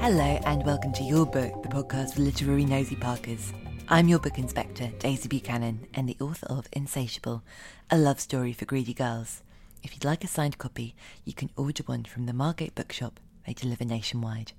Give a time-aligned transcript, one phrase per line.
[0.00, 3.52] Hello, and welcome to Your Book, the podcast for literary nosy parkers.
[3.86, 7.42] I'm your book inspector, Daisy Buchanan, and the author of Insatiable,
[7.90, 9.42] a love story for greedy girls.
[9.82, 10.94] If you'd like a signed copy,
[11.26, 13.20] you can order one from the Margate Bookshop.
[13.46, 14.52] They deliver nationwide.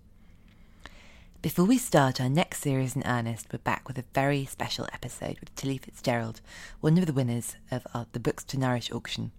[1.41, 5.39] Before we start our next series in earnest, we're back with a very special episode
[5.39, 6.39] with Tilly Fitzgerald,
[6.81, 9.31] one of the winners of our the Books to Nourish auction.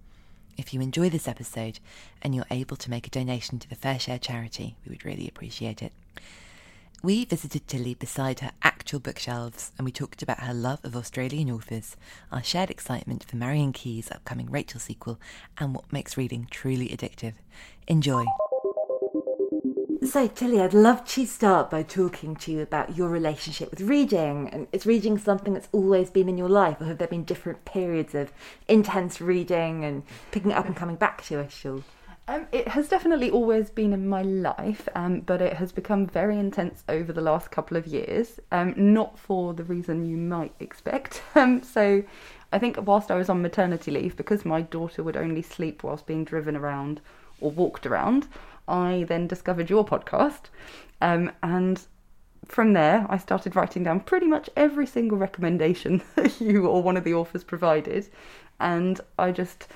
[0.56, 1.81] If you enjoy this episode
[2.20, 5.83] and you're able to make a donation to the FareShare charity, we would really appreciate
[5.83, 5.92] it.
[7.03, 11.50] We visited Tilly beside her actual bookshelves and we talked about her love of Australian
[11.50, 11.97] authors,
[12.30, 15.19] our shared excitement for Marian Keyes' upcoming Rachel sequel,
[15.58, 17.34] and what makes reading truly addictive.
[17.89, 18.25] Enjoy.
[20.05, 24.48] So, Tilly, I'd love to start by talking to you about your relationship with reading.
[24.48, 27.64] And is reading something that's always been in your life, or have there been different
[27.64, 28.33] periods of
[28.67, 31.52] intense reading and picking up and coming back to it?
[31.52, 31.85] Sure.
[32.27, 36.36] Um, it has definitely always been in my life, um, but it has become very
[36.36, 38.41] intense over the last couple of years.
[38.51, 41.23] Um, not for the reason you might expect.
[41.36, 42.02] Um, so,
[42.52, 46.07] I think whilst I was on maternity leave, because my daughter would only sleep whilst
[46.07, 47.01] being driven around
[47.41, 48.27] or walked around,
[48.68, 50.42] I then discovered your podcast.
[51.00, 51.84] Um, and
[52.46, 56.96] from there, I started writing down pretty much every single recommendation that you or one
[56.96, 58.08] of the authors provided.
[58.61, 59.68] And I just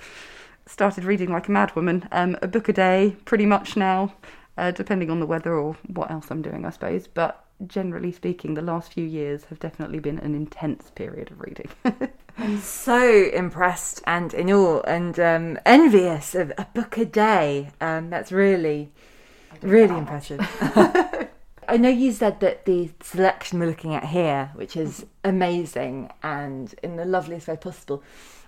[0.66, 4.14] started reading like a madwoman, um, a book a day, pretty much now,
[4.58, 7.06] uh, depending on the weather or what else I'm doing, I suppose.
[7.06, 11.68] But generally speaking, the last few years have definitely been an intense period of reading.
[12.38, 17.70] I'm so impressed and in awe and um, envious of a book a day.
[17.80, 18.92] Um, that's really,
[19.62, 20.40] really impressive.
[21.68, 26.74] I know you said that the selection we're looking at here, which is amazing and
[26.82, 28.02] in the loveliest way possible,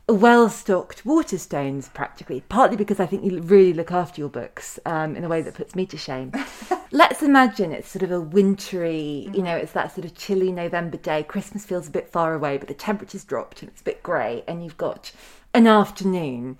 [0.08, 5.16] well stocked Waterstones practically, partly because I think you really look after your books um,
[5.16, 6.32] in a way that puts me to shame.
[6.90, 10.96] Let's imagine it's sort of a wintry, you know, it's that sort of chilly November
[10.96, 11.22] day.
[11.22, 14.44] Christmas feels a bit far away, but the temperature's dropped and it's a bit grey,
[14.48, 15.12] and you've got
[15.52, 16.56] an afternoon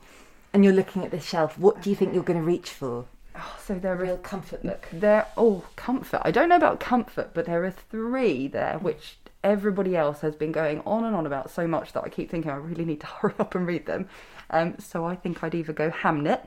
[0.52, 1.58] and you're looking at the shelf.
[1.58, 3.06] What do you think you're going to reach for?
[3.36, 4.88] Oh, so there are Real comfort book.
[4.92, 6.20] There, oh, comfort.
[6.24, 10.52] I don't know about comfort, but there are three there which everybody else has been
[10.52, 13.06] going on and on about so much that I keep thinking I really need to
[13.20, 14.08] hurry up and read them.
[14.50, 16.46] Um, so I think I'd either go Hamnet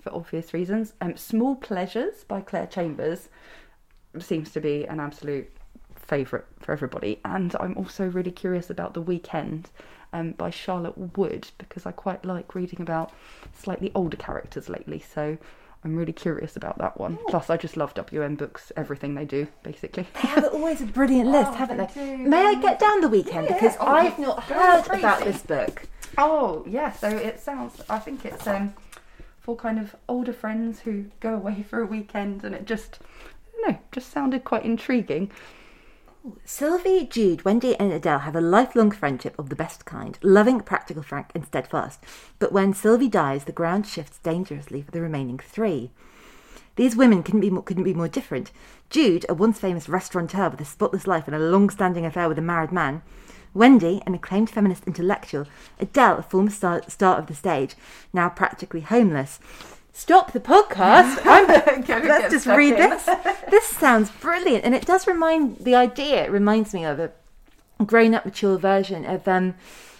[0.00, 0.94] for obvious reasons.
[1.00, 3.28] Um, Small Pleasures by Clare Chambers
[4.18, 5.50] seems to be an absolute
[5.94, 9.70] favourite for everybody, and I'm also really curious about The Weekend.
[10.12, 13.12] Um, by Charlotte Wood because I quite like reading about
[13.56, 14.98] slightly older characters lately.
[14.98, 15.38] So
[15.82, 17.18] I'm really curious about that one.
[17.28, 20.06] Plus, I just love WM books, everything they do, basically.
[20.14, 22.16] They have always a brilliant list, Oh, haven't they they?
[22.16, 25.00] May I get down the weekend Yeah, because oh, I've not heard crazy.
[25.02, 25.84] about this book.
[26.18, 28.74] Oh, yeah, so it sounds, I think it's um,
[29.40, 33.60] for kind of older friends who go away for a weekend, and it just, I
[33.62, 35.30] don't know, just sounded quite intriguing.
[36.44, 41.02] Sylvie, Jude, Wendy, and Adele have a lifelong friendship of the best kind, loving, practical,
[41.02, 42.00] frank, and steadfast.
[42.38, 45.90] But when Sylvie dies, the ground shifts dangerously for the remaining three.
[46.76, 48.52] These women couldn't be more, couldn't be more different.
[48.90, 52.42] Jude, a once famous restaurateur with a spotless life and a long-standing affair with a
[52.42, 53.00] married man.
[53.54, 55.46] Wendy, an acclaimed feminist intellectual.
[55.78, 57.76] Adele, a former star, star of the stage,
[58.12, 59.40] now practically homeless.
[59.92, 61.24] Stop the podcast.
[61.88, 62.90] Let's just read in.
[62.90, 63.08] this.
[63.50, 66.24] This sounds brilliant, and it does remind the idea.
[66.24, 67.12] It reminds me of a
[67.84, 69.54] grown-up, mature version of um,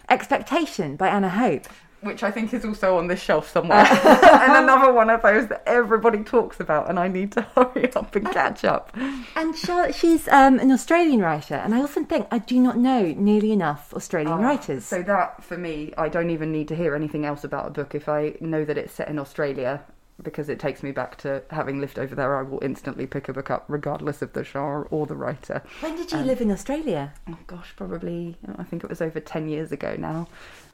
[0.08, 1.66] Expectation by Anna Hope.
[2.02, 5.62] Which I think is also on this shelf somewhere, and another one of those that
[5.66, 8.96] everybody talks about, and I need to hurry up and catch up.
[9.36, 13.14] And Charlotte, she's um, an Australian writer, and I often think I do not know
[13.16, 14.84] nearly enough Australian writers.
[14.84, 17.94] So that for me, I don't even need to hear anything else about a book
[17.94, 19.82] if I know that it's set in Australia.
[20.22, 23.32] Because it takes me back to having lived over there, I will instantly pick a
[23.32, 25.62] book up, regardless of the genre or the writer.
[25.80, 27.14] when did you live in Australia?
[27.26, 30.28] oh gosh, probably I think it was over ten years ago now.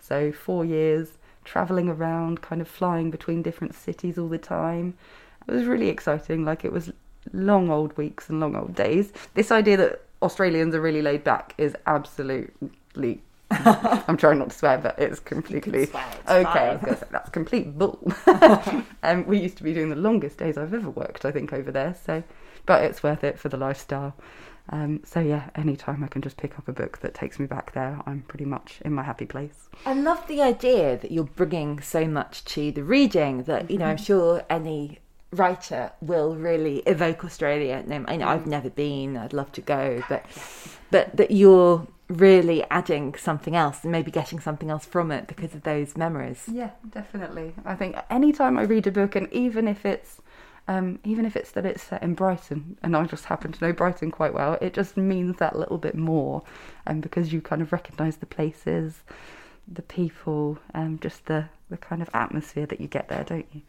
[0.06, 4.94] So four years traveling around, kind of flying between different cities all the time.
[5.48, 6.44] It was really exciting.
[6.44, 6.92] Like it was
[7.32, 9.12] long old weeks and long old days.
[9.34, 13.22] This idea that Australians are really laid back is absolutely.
[13.50, 15.94] I'm trying not to swear, but it's completely it's
[16.28, 16.42] okay.
[16.42, 16.78] fine.
[16.82, 18.12] I was say, that's complete bull.
[19.04, 21.70] um, we used to be doing the longest days I've ever worked, I think, over
[21.70, 21.94] there.
[22.04, 22.24] So,
[22.64, 24.14] but it's worth it for the lifestyle.
[24.70, 27.72] Um, so yeah, anytime I can just pick up a book that takes me back
[27.72, 29.68] there, I'm pretty much in my happy place.
[29.84, 33.86] I love the idea that you're bringing so much to the reading that, you know,
[33.86, 34.98] I'm sure any
[35.32, 37.84] writer will really evoke Australia.
[37.86, 40.24] No, I know I've never been, I'd love to go, but
[40.90, 45.54] but that you're really adding something else and maybe getting something else from it because
[45.54, 46.44] of those memories.
[46.50, 47.54] Yeah, definitely.
[47.64, 50.20] I think anytime I read a book, and even if it's
[50.68, 53.72] um, even if it's that it's set in Brighton, and I just happen to know
[53.72, 56.42] Brighton quite well, it just means that little bit more,
[56.86, 59.02] and because you kind of recognise the places,
[59.66, 63.62] the people, um, just the the kind of atmosphere that you get there, don't you?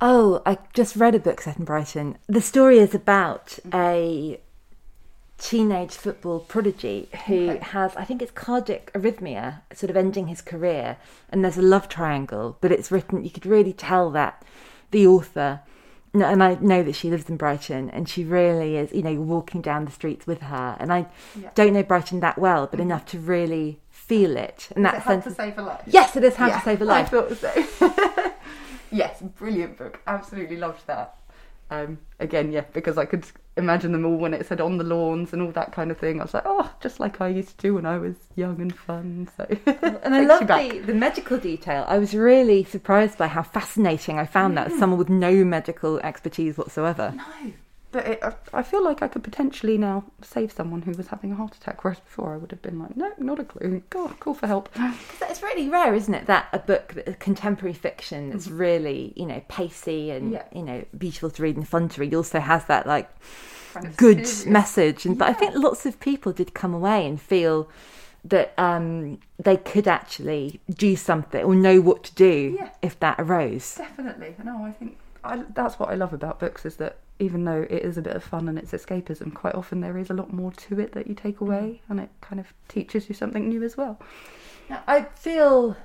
[0.00, 2.16] Oh, I just read a book set in Brighton.
[2.26, 4.40] The story is about a
[5.36, 10.96] teenage football prodigy who has, I think it's cardiac arrhythmia, sort of ending his career.
[11.28, 14.44] And there's a love triangle, but it's written, you could really tell that
[14.90, 15.60] the author,
[16.12, 19.22] and I know that she lives in Brighton and she really is, you know, you're
[19.22, 20.76] walking down the streets with her.
[20.80, 21.06] And I
[21.54, 24.68] don't know Brighton that well, but enough to really feel it.
[24.74, 25.82] And that sense of- save a life.
[25.86, 27.14] Yes, it is How to Save a Life.
[27.14, 28.32] I thought so.
[28.90, 30.00] yes, brilliant book.
[30.06, 31.16] Absolutely loved that.
[31.70, 33.24] Um, again, yeah, because I could
[33.56, 36.20] imagine them all when it said on the lawns and all that kind of thing.
[36.20, 38.76] I was like, oh, just like I used to do when I was young and
[38.76, 39.28] fun.
[39.36, 39.46] So,
[40.02, 41.84] And I love the, the medical detail.
[41.88, 44.78] I was really surprised by how fascinating I found that mm.
[44.78, 47.12] someone with no medical expertise whatsoever.
[47.16, 47.52] No,
[47.92, 51.32] but it, I, I feel like I could potentially now save someone who was having
[51.32, 53.82] a heart attack, whereas before I would have been like, no, not a clue.
[53.90, 54.68] Go call for help.
[55.22, 59.26] It's really rare, isn't it, that a book, that a contemporary fiction that's really, you
[59.26, 60.42] know, pacey and, Yeah.
[60.52, 63.08] you know, beautiful to read and fun to read also has that, like,
[63.96, 65.06] good message.
[65.06, 67.68] And But I think lots of people did come away and feel
[68.24, 72.70] that um, they could actually do something or know what to do Yeah.
[72.82, 73.76] if that arose.
[73.76, 74.34] Definitely.
[74.44, 77.82] No, I think I, that's what I love about books is that even though it
[77.82, 80.52] is a bit of fun and it's escapism, quite often there is a lot more
[80.52, 83.76] to it that you take away, and it kind of teaches you something new as
[83.76, 84.00] well.
[84.86, 85.76] I feel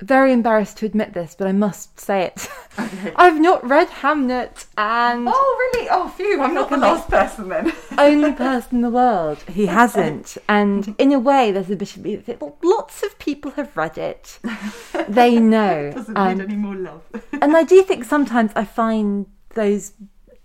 [0.00, 2.48] very embarrassed to admit this, but I must say it.
[3.16, 5.88] I've not read Hamnet, and Oh, really?
[5.90, 6.40] Oh, phew!
[6.40, 7.72] I'm not the last person then.
[7.98, 10.38] only person in the world who hasn't.
[10.48, 13.50] And in a way, there's a bit of me that think, well, lots of people
[13.52, 14.38] have read it.
[15.08, 15.90] They know.
[15.92, 17.02] Doesn't Um, need any more love.
[17.32, 19.94] and I do think sometimes I find those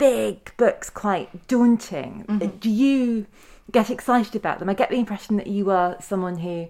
[0.04, 2.26] big books quite daunting.
[2.28, 2.58] Mm-hmm.
[2.58, 3.26] Do you
[3.72, 4.68] get excited about them?
[4.68, 6.68] I get the impression that you are someone who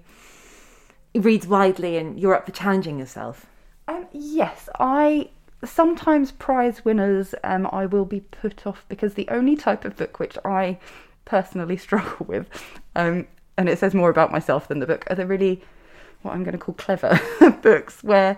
[1.15, 3.47] reads widely and you're up for challenging yourself.
[3.87, 5.29] Um, yes, I
[5.65, 10.19] sometimes prize winners um, I will be put off because the only type of book
[10.19, 10.77] which I
[11.25, 12.47] personally struggle with,
[12.95, 13.27] um,
[13.57, 15.63] and it says more about myself than the book, are the really
[16.21, 17.19] what I'm going to call clever
[17.63, 18.37] books where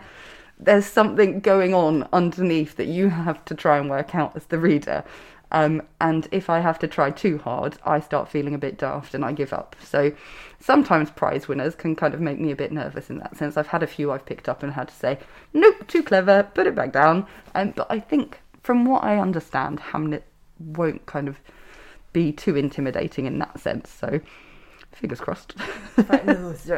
[0.57, 4.59] there's something going on underneath that you have to try and work out as the
[4.59, 5.03] reader.
[5.51, 9.13] Um, and if I have to try too hard, I start feeling a bit daft
[9.13, 9.75] and I give up.
[9.81, 10.12] So
[10.59, 13.55] sometimes prize winners can kind of make me a bit nervous in that sense.
[13.55, 15.19] I've had a few I've picked up and had to say,
[15.53, 17.27] nope, too clever, put it back down.
[17.53, 20.24] Um, but I think from what I understand, Hamnet
[20.59, 21.38] won't kind of
[22.12, 23.89] be too intimidating in that sense.
[23.89, 24.21] So
[24.95, 25.55] fingers crossed.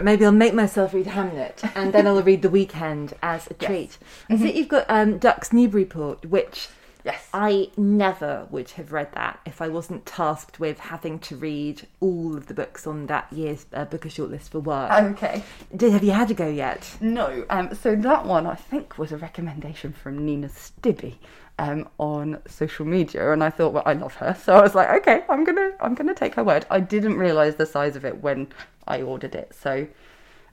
[0.04, 3.98] Maybe I'll make myself read Hamnet and then I'll read The Weekend as a treat.
[4.30, 6.70] I see you've got um, Ducks Newburyport, which
[7.06, 7.28] yes.
[7.34, 12.36] I never would have read that if I wasn't tasked with having to read all
[12.36, 14.92] of the books on that year's uh, Booker shortlist for work.
[14.92, 15.44] Okay.
[15.76, 16.98] Did, have you had a go yet?
[17.00, 17.46] No.
[17.50, 21.16] Um, so that one I think was a recommendation from Nina Stibbe
[21.60, 24.90] um, on social media, and I thought, well, I love her, so I was like,
[25.02, 26.66] okay, I'm gonna, I'm gonna take her word.
[26.70, 28.48] I didn't realise the size of it when
[28.88, 29.88] I ordered it, so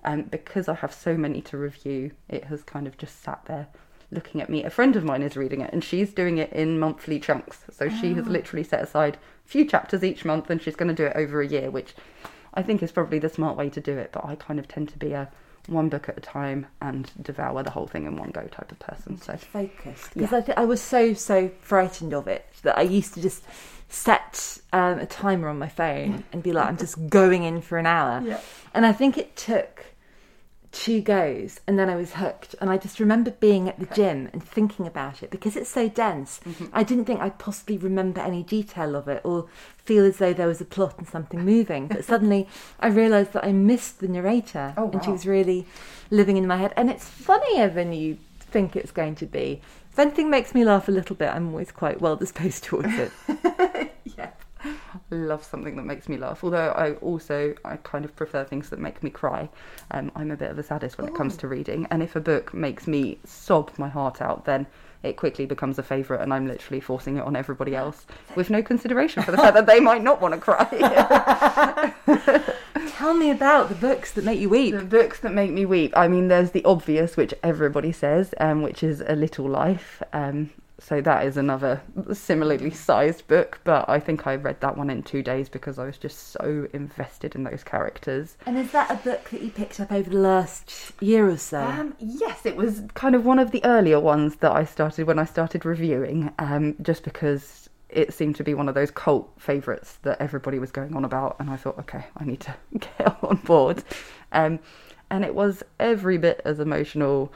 [0.05, 3.69] um, because I have so many to review, it has kind of just sat there
[4.11, 4.63] looking at me.
[4.65, 7.65] A friend of mine is reading it, and she's doing it in monthly chunks.
[7.71, 10.95] So she has literally set aside a few chapters each month, and she's going to
[10.95, 11.95] do it over a year, which
[12.53, 14.11] I think is probably the smart way to do it.
[14.13, 15.31] But I kind of tend to be a
[15.67, 18.79] one book at a time and devour the whole thing in one go type of
[18.79, 19.21] person.
[19.21, 23.15] So focused because I, th- I was so so frightened of it that I used
[23.15, 23.45] to just
[23.89, 27.79] set um, a timer on my phone and be like, I'm just going in for
[27.79, 28.23] an hour.
[28.27, 28.41] Yeah.
[28.75, 29.87] And I think it took
[30.75, 32.55] two goes and then I was hooked.
[32.61, 35.89] And I just remember being at the gym and thinking about it because it's so
[35.89, 36.41] dense.
[36.45, 36.67] Mm-hmm.
[36.73, 40.49] I didn't think I'd possibly remember any detail of it or feel as though there
[40.49, 41.87] was a plot and something moving.
[41.87, 42.49] But suddenly
[42.81, 45.67] I realised that I missed the narrator Oh, and she was really
[46.11, 46.75] living in my head.
[46.77, 49.63] And it's funnier than you think it's going to be.
[49.93, 53.93] If anything makes me laugh a little bit, I'm always quite well disposed towards it.
[55.15, 56.45] love something that makes me laugh.
[56.45, 59.49] Although I also I kind of prefer things that make me cry.
[59.91, 62.21] Um, I'm a bit of a sadist when it comes to reading, and if a
[62.21, 64.67] book makes me sob my heart out, then
[65.05, 68.07] it quickly becomes a favourite, and I'm literally forcing it on everybody else
[68.37, 71.93] with no consideration for the fact that they might not want to cry.
[72.89, 74.75] Tell me about the books that make you weep.
[74.75, 75.93] The books that make me weep.
[75.95, 80.03] I mean, there's the obvious, which everybody says, um, which is A Little Life.
[80.15, 80.51] Um,
[80.87, 81.81] so that is another
[82.13, 85.87] similarly sized book, but I think I read that one in two days because I
[85.87, 88.37] was just so invested in those characters.
[88.45, 91.61] And is that a book that you picked up over the last year or so?
[91.61, 95.19] Um, yes, it was kind of one of the earlier ones that I started when
[95.19, 99.99] I started reviewing, um, just because it seemed to be one of those cult favourites
[100.03, 103.37] that everybody was going on about, and I thought, okay, I need to get on
[103.37, 103.83] board.
[104.33, 104.59] Um,
[105.11, 107.33] and it was every bit as emotional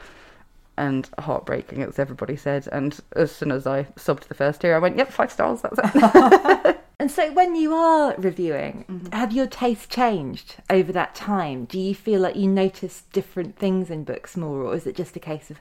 [0.79, 2.67] and heartbreaking as everybody said.
[2.71, 5.77] And as soon as I subbed the first tear, I went, yep, five stars, that's
[5.83, 6.79] it.
[6.99, 11.65] and so when you are reviewing, have your taste changed over that time?
[11.65, 15.17] Do you feel like you notice different things in books more, or is it just
[15.17, 15.59] a case of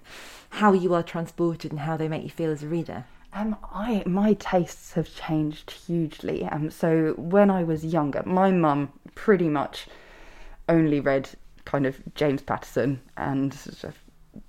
[0.50, 3.04] how you are transported and how they make you feel as a reader?
[3.34, 6.46] Um, I my tastes have changed hugely.
[6.46, 9.87] Um, so when I was younger, my mum pretty much
[10.68, 11.28] only read
[11.64, 13.98] kind of James Patterson and sort of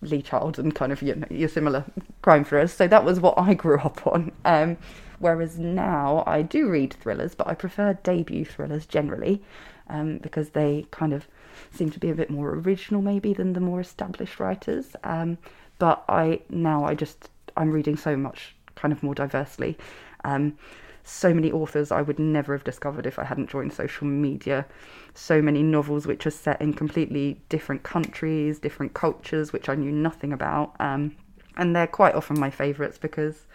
[0.01, 1.86] Lee Child and kind of you know, your similar
[2.22, 2.74] crime thrillers.
[2.74, 4.31] So that was what I grew up on.
[4.46, 4.77] Um,
[5.19, 9.41] whereas now I do read thrillers, but I prefer debut thrillers generally
[9.89, 11.27] um, because they kind of
[11.72, 14.96] seem to be a bit more original maybe than the more established writers.
[15.03, 15.38] Um,
[15.77, 19.77] but I now I just I'm reading so much kind of more diversely.
[20.24, 20.58] Um,
[21.03, 24.65] so many authors I would never have discovered if I hadn't joined social media.
[25.13, 29.91] So many novels which are set in completely different countries, different cultures, which I knew
[29.91, 30.75] nothing about.
[30.79, 31.15] Um,
[31.58, 33.46] and they're quite often my favourites because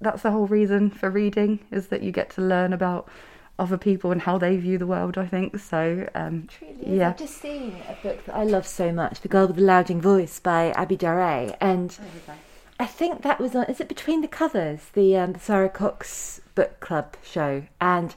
[0.00, 3.08] that's the whole reason for reading is that you get to learn about
[3.58, 5.18] other people and how they view the world.
[5.18, 6.08] I think so.
[6.14, 6.48] Um,
[6.80, 7.10] yeah.
[7.10, 10.00] I've just seen a book that I love so much, The Girl with the Louding
[10.00, 11.96] Voice by Abi Daré, and
[12.80, 13.64] I think that was on.
[13.66, 18.14] Is it Between the Covers, the um, Sara Cox book club show, and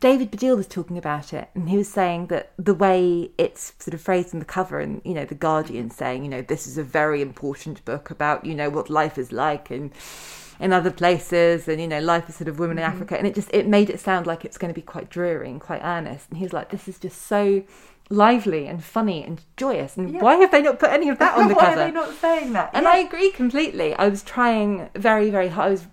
[0.00, 3.94] David Baddiel was talking about it, and he was saying that the way it's sort
[3.94, 6.76] of phrased in the cover, and you know, the Guardian saying, you know, this is
[6.76, 9.92] a very important book about you know what life is like and
[10.60, 12.94] in other places, and you know, life is sort of women in mm-hmm.
[12.96, 15.48] Africa, and it just it made it sound like it's going to be quite dreary
[15.48, 17.62] and quite earnest, and he was like, this is just so
[18.10, 21.48] lively and funny and joyous, and why have they not put any of that on
[21.48, 21.76] the Why cover?
[21.76, 22.70] Why are they not saying that?
[22.74, 22.90] And Yeah.
[22.90, 23.94] I agree completely.
[23.94, 25.66] I was trying very, very hard.
[25.66, 25.86] I was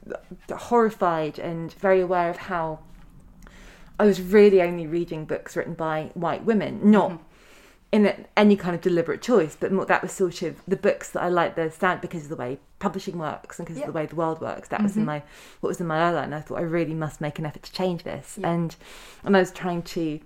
[0.61, 2.79] horrified and very aware of how
[4.01, 7.23] I was really only reading books written by white women, not mm-hmm.
[8.05, 11.21] in any kind of deliberate choice, but more, that was sort of the books that
[11.21, 14.07] I liked the stand because of the way publishing works and because of the way
[14.07, 14.69] the world works.
[14.69, 15.07] That was in mm-hmm.
[15.07, 15.23] my
[15.59, 17.71] what was in my eye and I thought I really must make an effort to
[17.71, 18.75] change this, and
[19.23, 20.19] and I was trying to.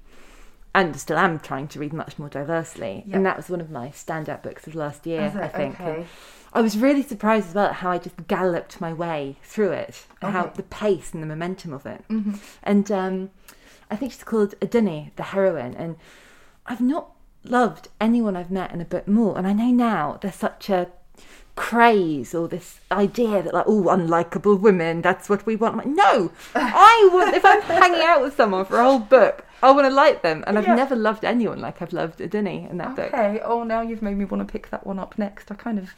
[0.76, 3.88] And still am trying to read much more diversely, and that was one of my
[3.90, 5.22] standout books of last year.
[5.42, 5.80] I think.
[5.80, 6.06] Okay.
[6.52, 10.06] I was really surprised as well at how I just galloped my way through it,
[10.22, 12.04] and how the pace and the momentum of it.
[12.10, 12.34] Mm-hmm.
[12.64, 13.30] And um,
[13.90, 15.96] I think she's called Adunni, the heroine, and
[16.66, 17.12] I've not
[17.46, 19.38] loved anyone I've met in a book more.
[19.38, 20.90] And I know now there's such a
[21.56, 27.10] craze or this idea that like oh unlikable women that's what we want no i
[27.14, 30.22] want if i'm hanging out with someone for a whole book i want to like
[30.22, 30.76] them and i've Yeah.
[30.76, 33.40] never loved anyone like i've loved Adunni in that book Okay.
[33.44, 35.50] Oh, now you've made me want to pick that one up next.
[35.52, 35.92] I kind of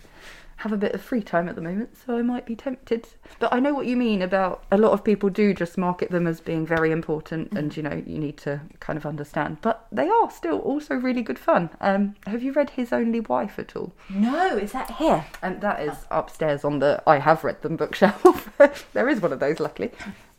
[0.58, 3.08] have a bit of free time at the moment, so I might be tempted.
[3.40, 6.26] But I know what you mean about a lot of people do just market them
[6.26, 9.58] as being very important, and you know you need to kind of understand.
[9.62, 11.70] But they are still also really good fun.
[11.80, 13.94] Um, have you read His Only Wife at all?
[14.10, 18.50] no is that here And that is upstairs on the I have read them bookshelf.
[18.94, 19.92] there is one of those, luckily.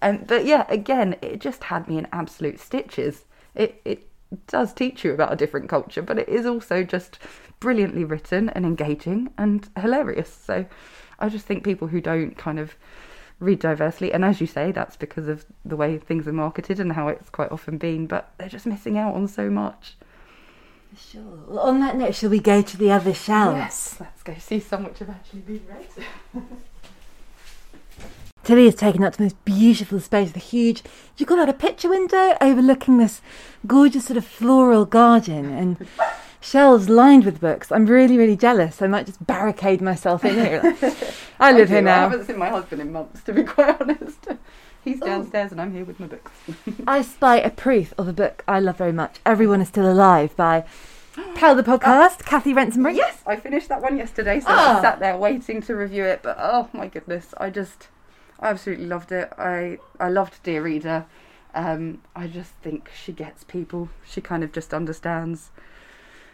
[0.03, 3.25] Um, but yeah, again, it just had me in absolute stitches.
[3.55, 4.09] It it
[4.47, 7.19] does teach you about a different culture, but it is also just
[7.61, 10.33] brilliantly written and engaging and hilarious.
[10.45, 10.67] So
[11.19, 12.75] I just think people who don't kind of
[13.41, 16.93] read diversely, and as you say, that's because of the way things are marketed and
[16.93, 19.97] how it's quite often been, but they're just missing out on so much.
[20.97, 21.23] Sure.
[21.47, 23.57] Well, on that note, shall we go to the other shelves?
[23.57, 26.43] Yes, let's go see some which have actually been read.
[28.43, 30.83] Tilly has taken up the most beautiful space, the huge.
[31.19, 33.21] You've got out a picture window overlooking this
[33.67, 35.87] gorgeous sort of floral garden and
[36.41, 37.71] shelves lined with books.
[37.73, 38.81] I'm really, really jealous.
[38.83, 40.77] I might just barricade myself in here.
[41.41, 42.07] I live do, here now.
[42.07, 44.27] I haven't seen my husband in months, to be quite honest.
[44.85, 46.31] He's downstairs and I'm here with my books.
[46.87, 49.19] I spy a proof of a book I love very much.
[49.27, 50.65] Everyone is still alive by
[51.35, 52.97] Pal the podcast, Cathy Rentzenbrink.
[52.97, 54.79] yes, I finished that one yesterday, so Ah.
[54.79, 56.21] I sat there waiting to review it.
[56.23, 57.89] But oh my goodness, I just,
[58.41, 59.31] I absolutely loved it.
[59.37, 61.07] I, I loved Dear Reader.
[61.55, 63.91] Um, I just think she gets people.
[64.07, 65.51] She kind of just understands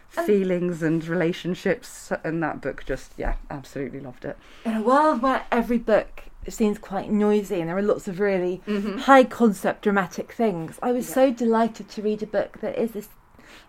[0.09, 4.37] feelings and relationships, and that book just, yeah, absolutely loved it.
[4.63, 8.61] In a world where every book seems quite noisy and there are lots of really
[8.67, 8.99] mm-hmm.
[8.99, 13.09] high concept dramatic things, I was so delighted to read a book that is this,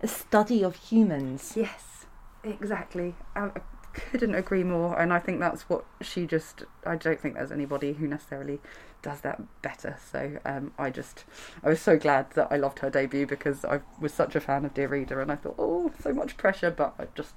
[0.02, 1.54] a study of humans.
[1.56, 2.06] Yes,
[2.44, 3.14] exactly.
[3.34, 3.50] I
[3.96, 6.64] I couldn't agree more, and I think that's what she just.
[6.84, 8.60] I don't think there's anybody who necessarily
[9.02, 9.96] does that better.
[10.10, 11.24] So um, I just,
[11.62, 14.64] I was so glad that I loved her debut because I was such a fan
[14.64, 17.34] of Dear Reader, and I thought, oh, so much pressure, but I just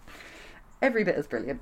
[0.81, 1.61] every bit is brilliant.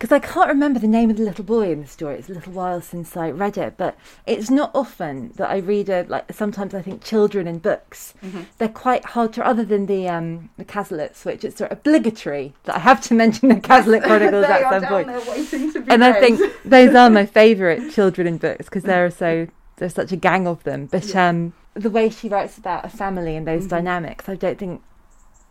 [0.00, 2.14] Because I can't remember the name of the little boy in the story.
[2.14, 5.90] It's a little while since I read it, but it's not often that I read
[5.90, 6.32] a like.
[6.32, 8.14] Sometimes I think children in books
[8.56, 9.46] they're quite hard to.
[9.46, 13.14] Other than the um the Cazalets, which it's sort of obligatory that I have to
[13.14, 15.08] mention the Cazalet Chronicles at some point.
[15.08, 18.84] there waiting to be and I think those are my favourite children in books because
[18.84, 20.86] there are so there's such a gang of them.
[20.86, 24.80] But um, the way she writes about a family and those dynamics, I don't think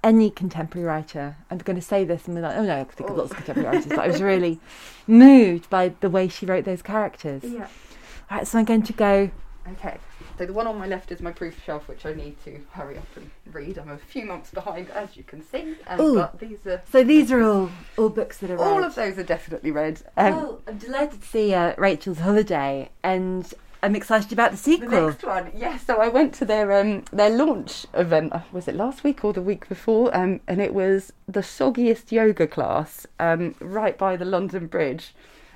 [0.04, 1.36] any contemporary writer.
[1.52, 3.38] I'm going to say this and be like, oh no, I think of lots of
[3.38, 4.60] contemporary writers, but I was really
[5.08, 7.44] moved by the way she wrote those characters.
[7.44, 7.68] yeah.
[8.32, 9.32] All right, so I'm going to go.
[9.74, 9.98] Okay.
[10.38, 12.98] So the one on my left is my proof shelf, which I need to hurry
[12.98, 13.78] up and read.
[13.78, 15.76] I'm a few months behind, as you can see.
[15.88, 16.16] Um, Ooh.
[16.16, 18.86] but these are So these are all all books that are all read.
[18.86, 20.02] of those are definitely read.
[20.16, 24.90] Um, oh, I'm delighted to see uh, Rachel's Holiday, and I'm excited about the sequel.
[24.90, 25.86] The next one, yes.
[25.86, 28.34] So I went to their um their launch event.
[28.34, 30.16] uh, Was it last week or the week before?
[30.16, 35.14] Um, and it was the soggiest yoga class um right by the London Bridge.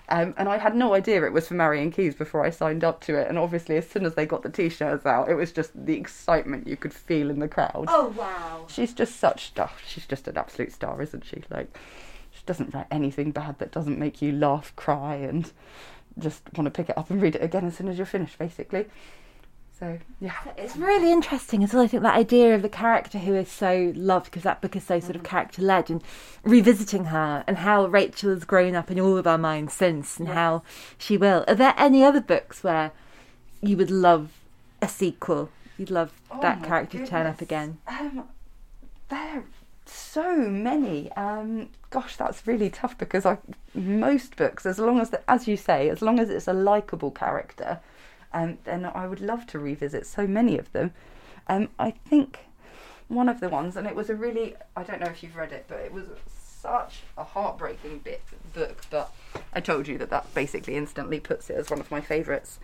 [0.09, 2.99] Um, and I had no idea it was for Marian Keyes before I signed up
[3.01, 3.29] to it.
[3.29, 6.67] And obviously, as soon as they got the t-shirts out, it was just the excitement
[6.67, 7.85] you could feel in the crowd.
[7.87, 8.65] Oh wow!
[8.69, 9.81] She's just such stuff.
[9.87, 11.43] She's just an absolute star, isn't she?
[11.49, 11.77] Like,
[12.31, 15.51] she doesn't write anything bad that doesn't make you laugh, cry, and
[16.19, 18.37] just want to pick it up and read it again as soon as you're finished,
[18.37, 18.85] basically.
[19.79, 20.35] So, yeah.
[20.55, 21.83] It's really interesting as well.
[21.83, 24.83] I think that idea of the character who is so loved because that book is
[24.83, 26.01] so sort of character led and
[26.43, 30.29] revisiting her and how Rachel has grown up in all of our minds since and
[30.29, 30.63] how
[30.97, 31.43] she will.
[31.47, 32.91] Are there any other books where
[33.61, 34.31] you would love
[34.81, 35.49] a sequel?
[35.77, 37.79] You'd love that Oh my character to turn up again.
[37.87, 38.25] Um,
[39.09, 39.43] there
[39.93, 41.11] so many.
[41.13, 43.37] Um, gosh, that's really tough because I
[43.73, 47.11] most books, as long as the, as you say, as long as it's a likable
[47.11, 47.79] character,
[48.33, 50.93] um, then I would love to revisit so many of them.
[51.47, 52.39] Um, I think
[53.07, 55.51] one of the ones, and it was a really I don't know if you've read
[55.51, 56.05] it, but it was
[56.63, 58.21] such a heartbreaking bit
[58.53, 58.81] book.
[58.89, 59.11] But
[59.53, 62.59] I told you that that basically instantly puts it as one of my favourites.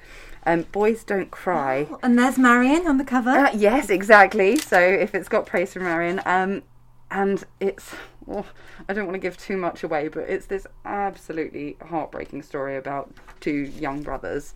[0.46, 1.88] Um, Boys Don't Cry.
[2.02, 3.32] And there's Marian on the cover.
[3.32, 4.58] Uh, yes, exactly.
[4.58, 6.63] So if it's got praise from Marian, um,
[7.12, 7.95] and it's,
[8.26, 8.45] well,
[8.88, 13.12] I don't want to give too much away, but it's this absolutely heartbreaking story about
[13.39, 14.54] two young brothers.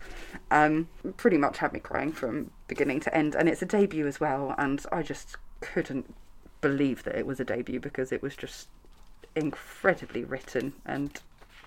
[0.50, 4.20] Um, pretty much had me crying from beginning to end, and it's a debut as
[4.20, 4.54] well.
[4.56, 6.14] And I just couldn't
[6.60, 8.68] believe that it was a debut because it was just
[9.34, 11.20] incredibly written, and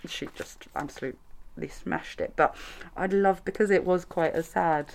[0.08, 2.34] she just absolutely smashed it.
[2.36, 2.56] But
[2.96, 4.94] I'd love because it was quite a sad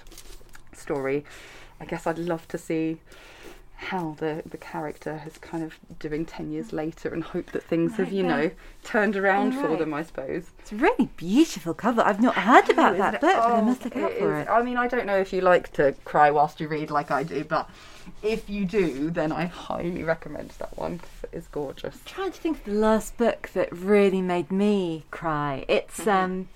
[0.73, 1.25] story.
[1.81, 3.01] I guess I'd love to see
[3.83, 7.97] how the the character is kind of doing ten years later, and hope that things
[7.97, 8.51] have you know
[8.85, 9.93] turned around for them.
[9.93, 10.51] I suppose.
[10.61, 12.01] It's a really beautiful cover.
[12.03, 13.21] I've not heard about that it?
[13.21, 14.51] book, but I Oh, must look out for is- it.
[14.51, 17.23] I mean, I don't know if you like to cry whilst you read like I
[17.23, 17.69] do, but
[18.23, 21.99] if you do, then I highly recommend that one because it is gorgeous.
[22.05, 25.65] trying to think of the last book that really made me cry.
[25.69, 26.49] It's um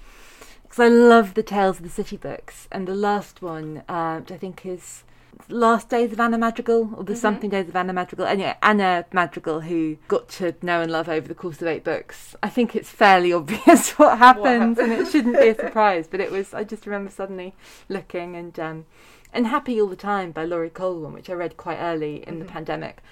[0.62, 4.36] because I love the Tales of the City books, and the last one, uh, I
[4.36, 5.04] think is
[5.48, 8.26] Last Days of Anna Madrigal, or the Something Days of Anna Madrigal.
[8.26, 12.34] Anyway, Anna Madrigal, who got to know and love over the course of eight books.
[12.42, 16.08] I think it's fairly obvious what happens, and it shouldn't be a surprise.
[16.08, 16.54] But it was.
[16.54, 17.54] I just remember suddenly
[17.88, 18.86] looking and um,
[19.32, 22.44] and Happy All the Time by Laurie Colwin, which I read quite early in the
[22.44, 23.02] pandemic.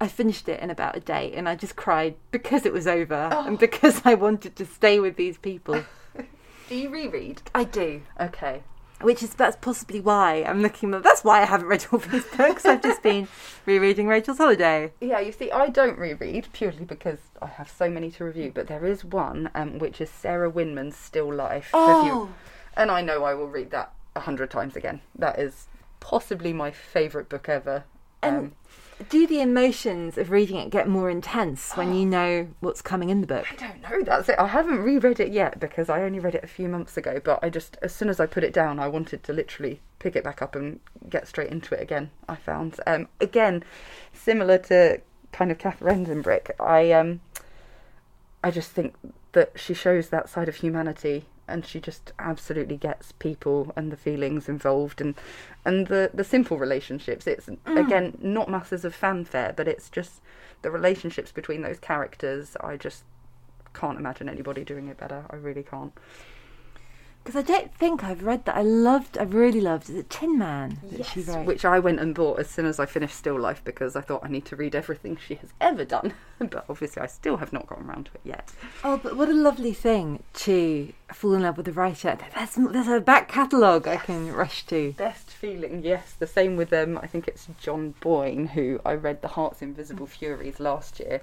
[0.00, 3.14] I finished it in about a day and I just cried because it was over
[3.14, 5.84] and because I wanted to stay with these people.
[6.68, 7.42] Do you reread?
[7.54, 8.02] I do.
[8.18, 8.62] Okay.
[9.02, 10.92] Which is that's possibly why I'm looking.
[10.94, 12.64] at That's why I haven't read all these books.
[12.64, 13.28] I've just been
[13.66, 14.92] rereading Rachel's Holiday.
[15.00, 18.66] Yeah, you see, I don't reread purely because I have so many to review, but
[18.66, 21.70] there is one um, which is Sarah Winman's Still Life.
[21.72, 21.98] Oh.
[22.02, 22.34] review.
[22.76, 25.00] And I know I will read that a hundred times again.
[25.18, 25.66] That is
[26.00, 27.84] possibly my favourite book ever.
[28.22, 28.52] Um, And
[29.08, 33.20] do the emotions of reading it get more intense when you know what's coming in
[33.20, 33.46] the book?
[33.50, 34.02] I don't know.
[34.04, 34.38] That's it.
[34.38, 37.20] I haven't reread it yet because I only read it a few months ago.
[37.22, 40.16] But I just, as soon as I put it down, I wanted to literally pick
[40.16, 42.10] it back up and get straight into it again.
[42.28, 43.64] I found, um, again,
[44.12, 45.00] similar to
[45.32, 46.50] kind of Catherine Rentzenbrink.
[46.60, 47.20] I, um,
[48.42, 48.94] I just think
[49.32, 53.96] that she shows that side of humanity, and she just absolutely gets people and the
[53.96, 55.14] feelings involved, and
[55.64, 57.26] and the the simple relationships.
[57.26, 57.86] It's mm.
[57.86, 60.20] again not masses of fanfare, but it's just
[60.62, 62.56] the relationships between those characters.
[62.60, 63.04] I just
[63.74, 65.24] can't imagine anybody doing it better.
[65.30, 65.92] I really can't.
[67.22, 68.56] Because I don't think I've read that.
[68.56, 69.90] I loved, I really loved.
[69.90, 71.46] Is it Tin Man that she wrote?
[71.46, 74.24] Which I went and bought as soon as I finished Still Life because I thought
[74.24, 76.14] I need to read everything she has ever done.
[76.38, 78.52] but obviously, I still have not gotten around to it yet.
[78.82, 82.16] Oh, but what a lovely thing to fall in love with a writer.
[82.34, 84.92] There's, there's a back catalogue I can rush to.
[84.92, 86.14] Best feeling, yes.
[86.18, 90.06] The same with um, I think it's John Boyne who I read The Heart's Invisible
[90.06, 91.20] Furies last year,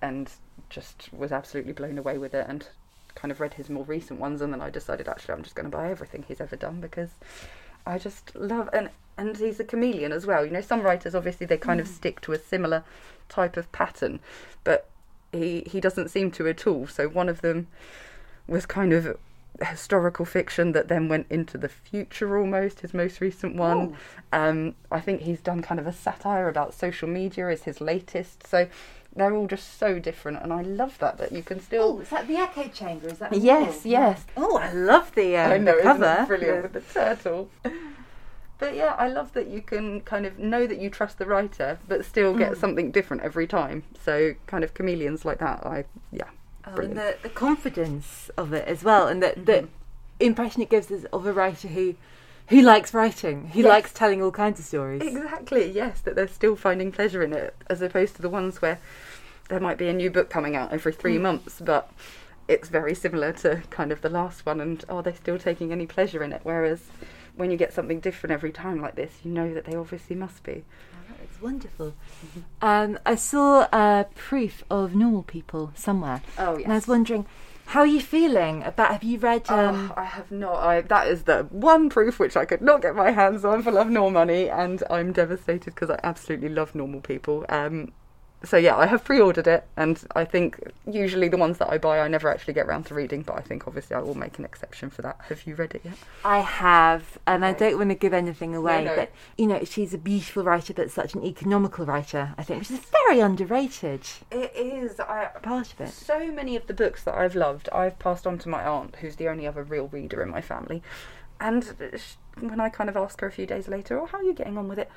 [0.00, 0.30] and
[0.68, 2.46] just was absolutely blown away with it.
[2.48, 2.68] And
[3.14, 5.70] kind of read his more recent ones, and then I decided actually I'm just going
[5.70, 7.10] to buy everything he's ever done because
[7.86, 10.44] I just love and and he's a chameleon as well.
[10.44, 12.84] You know, some writers obviously they kind of stick to a similar
[13.28, 14.20] type of pattern,
[14.64, 14.88] but
[15.32, 16.86] he he doesn't seem to at all.
[16.86, 17.68] So one of them
[18.46, 19.16] was kind of
[19.62, 23.94] historical fiction that then went into the future almost his most recent one
[24.32, 28.46] um i think he's done kind of a satire about social media is his latest
[28.46, 28.66] so
[29.16, 32.10] they're all just so different and i love that that you can still Oh, is
[32.10, 33.08] that the Echo Chamber?
[33.08, 33.92] Is that Yes, wall?
[33.92, 34.24] yes.
[34.36, 36.24] Oh, I love the um, I know, isn't cover.
[36.26, 37.48] brilliant with the turtle?
[38.58, 41.78] But yeah, I love that you can kind of know that you trust the writer,
[41.88, 43.84] but still get something different every time.
[44.04, 46.28] So kind of chameleons like that, I yeah,
[46.66, 49.68] Oh, and the, the confidence of it as well, and the, the
[50.24, 51.94] impression it gives us of a writer who
[52.50, 53.68] who likes writing, who Yes.
[53.68, 55.00] likes telling all kinds of stories.
[55.02, 58.78] Exactly, yes, that they're still finding pleasure in it, as opposed to the ones where
[59.48, 61.90] there might be a new book coming out every three months, but
[62.48, 65.86] it's very similar to kind of the last one, and are they still taking any
[65.86, 66.40] pleasure in it?
[66.44, 66.82] Whereas
[67.36, 70.42] when you get something different every time like this, you know that they obviously must
[70.42, 70.64] be.
[71.22, 71.94] It's wonderful.
[72.60, 76.22] Um, I saw a proof of normal people somewhere.
[76.38, 77.26] Oh, And I was wondering,
[77.70, 78.90] how are you feeling about?
[78.90, 79.48] Have you read?
[79.48, 80.56] Um, oh, I have not.
[80.56, 83.70] I, that is the one proof which I could not get my hands on for
[83.70, 87.46] Love Nor Money, and I'm devastated because I absolutely love normal people.
[87.48, 87.92] Um,
[88.42, 92.00] so yeah, I have pre-ordered it, and I think usually the ones that I buy
[92.00, 94.46] I never actually get round to reading, but I think obviously I will make an
[94.46, 95.18] exception for that.
[95.28, 95.94] Have you read it yet?
[96.24, 98.96] I have, and I don't want to give anything away, no.
[98.96, 102.34] but you know, she's a beautiful writer, but such an economical writer.
[102.38, 104.98] I think, which is very underrated It is.
[105.00, 105.90] I, part of it.
[105.90, 109.16] so many of the books that I've loved, I've passed on to my aunt, who's
[109.16, 110.82] the only other real reader in my family.
[111.38, 114.18] And uh, sh- when I kind of ask her a few days later, "Oh, how
[114.18, 114.90] are you getting on with it?"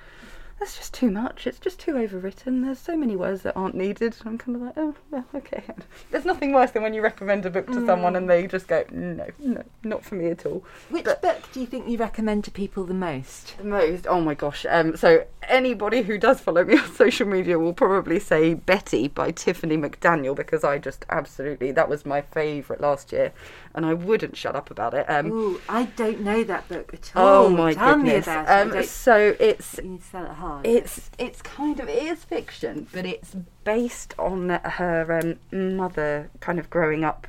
[0.59, 1.45] That's just too much.
[1.45, 2.63] It's just too overwritten.
[2.63, 4.15] There's so many words that aren't needed.
[4.25, 5.63] I'm kind of like, oh, yeah, okay.
[6.11, 8.85] There's nothing worse than when you recommend a book to someone and they just go,
[8.91, 10.63] no, no, not for me at all.
[10.89, 13.57] Which But- book do you think you recommend to people the most?
[13.57, 14.65] The most, oh my gosh.
[14.69, 19.31] Um, so anybody who does follow me on social media will probably say Betty by
[19.31, 23.33] Tiffany McDaniel because I just absolutely that was my favourite last year,
[23.75, 25.05] and I wouldn't shut up about it.
[25.09, 27.45] Um, Ooh, I don't know that book at all.
[27.45, 28.27] oh my Tell goodness.
[28.27, 28.75] me about it.
[28.77, 30.65] Um, so it's you sell it hard.
[30.65, 36.59] it's it's kind of it is fiction, but it's based on her um, mother kind
[36.59, 37.27] of growing up,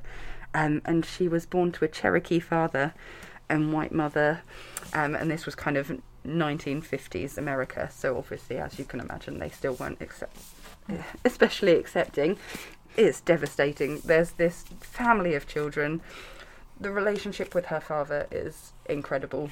[0.54, 2.92] um, and she was born to a Cherokee father
[3.48, 4.42] and white mother,
[4.92, 5.90] um, and this was kind of
[6.26, 7.88] 1950s America.
[7.92, 10.36] So obviously, as you can imagine, they still weren't accept,
[11.24, 12.38] especially accepting.
[12.96, 14.00] It's devastating.
[14.04, 16.00] There's this family of children.
[16.80, 19.50] The relationship with her father is incredible,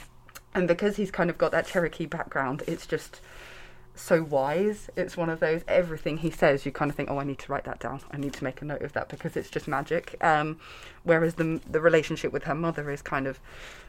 [0.55, 3.21] and because he's kind of got that Cherokee background, it's just
[3.95, 4.91] so wise.
[4.97, 7.53] It's one of those everything he says, you kind of think, oh, I need to
[7.53, 8.01] write that down.
[8.11, 10.17] I need to make a note of that because it's just magic.
[10.21, 10.59] Um,
[11.05, 13.39] whereas the the relationship with her mother is kind of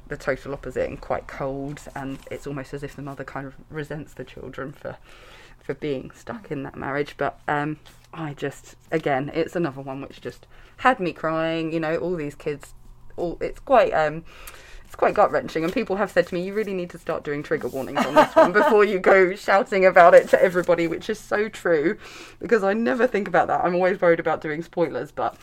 [0.08, 3.56] the total opposite and quite cold, and it's almost as if the mother kind of
[3.70, 4.98] resents the children for
[5.64, 7.16] for being stuck in that marriage.
[7.18, 7.80] But um,
[8.14, 10.46] I just, again, it's another one which just
[10.78, 11.72] had me crying.
[11.72, 12.74] You know, all these kids,
[13.18, 13.92] all it's quite.
[13.92, 14.24] Um,
[14.86, 17.24] it's quite gut wrenching, and people have said to me, "You really need to start
[17.24, 21.10] doing trigger warnings on this one before you go shouting about it to everybody," which
[21.10, 21.98] is so true,
[22.40, 23.64] because I never think about that.
[23.64, 25.36] I'm always worried about doing spoilers, but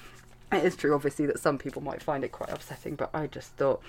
[0.53, 2.95] it is true, obviously, that some people might find it quite upsetting.
[2.95, 3.83] But I just thought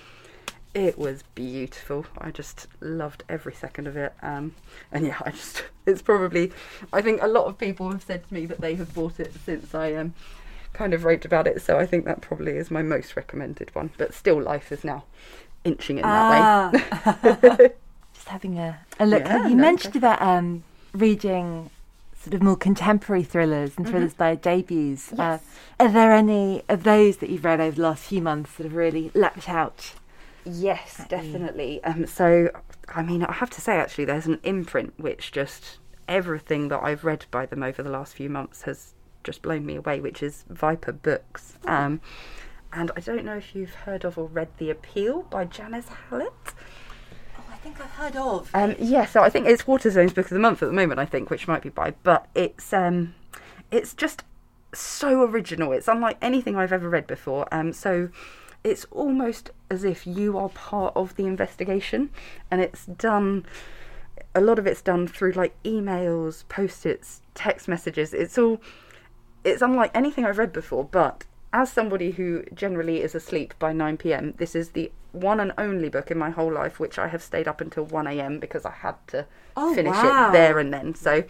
[0.74, 2.06] it was beautiful.
[2.17, 4.13] I just loved every second of it.
[4.22, 4.56] Um,
[4.91, 6.52] and yeah, I just, it's probably,
[6.94, 9.34] I think a lot of people have said to me that they have bought it
[9.46, 10.13] since I um,
[10.74, 11.62] kind of wrote about it.
[11.62, 13.92] So I think that probably is my most recommended one.
[13.98, 15.04] But still, life is now
[15.64, 16.82] inching in that way.
[16.84, 17.58] Ah.
[18.14, 19.24] Just having a, a look.
[19.24, 21.70] Yeah, you no, mentioned about um, reading
[22.22, 25.12] sort of more contemporary thrillers and thrillers by debuts.
[25.14, 25.40] Uh,
[25.80, 28.76] are there any of those that you've read over the last few months that have
[28.76, 29.94] really leapt out?
[30.46, 31.84] Yes, definitely.
[31.84, 32.52] Um, so,
[32.90, 37.04] I mean, I have to say, actually, there's an imprint which just everything that I've
[37.04, 40.46] read by them over the last few months has just blown me away, which is
[40.50, 41.58] Viper Books.
[41.66, 42.02] Um,
[42.74, 46.32] and I don't know if you've heard of or read The Appeal by Janice Hallett.
[47.38, 48.50] Oh, I think I've heard of.
[48.54, 51.00] Um, yeah, so I think it's Waterstones' book of the month at the moment.
[51.00, 53.14] I think, which might be by, but it's um,
[53.72, 54.24] it's just
[54.74, 55.74] so original.
[55.74, 57.46] It's unlike anything I've ever read before.
[57.54, 58.10] Um, so
[58.64, 62.10] it's almost as if you are part of the investigation,
[62.50, 63.46] and it's done.
[64.34, 68.14] A lot of it's done through like emails, post-its, text messages.
[68.14, 68.62] It's all.
[69.44, 73.98] It's unlike anything I've read before, but as somebody who generally is asleep by 9
[73.98, 77.22] pm, this is the one and only book in my whole life which I have
[77.22, 79.26] stayed up until 1 am because I had to
[79.58, 80.30] Oh, finish wow.
[80.30, 80.96] it there and then.
[80.96, 81.24] So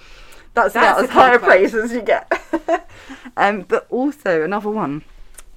[0.54, 2.32] that's, That's about as high a praise as you get.
[3.38, 5.04] um, but also another one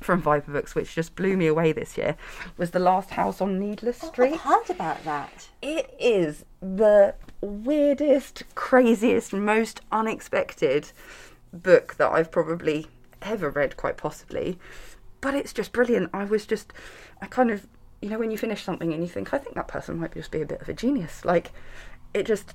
[0.01, 2.17] from Viper Books which just blew me away this year
[2.57, 4.35] was The Last House on Needless Street.
[4.35, 5.49] I've heard about that.
[5.61, 10.93] It is the weirdest, craziest, most unexpected
[11.55, 12.87] book that I've probably
[13.23, 14.59] ever read, quite possibly.
[15.21, 16.11] But it's just brilliant.
[16.12, 16.73] I was just,
[17.23, 17.67] I kind of,
[18.03, 20.31] you know, when you finish something and you think, I think that person might just
[20.31, 21.25] be a bit of a genius.
[21.25, 21.53] Like,
[22.12, 22.55] it just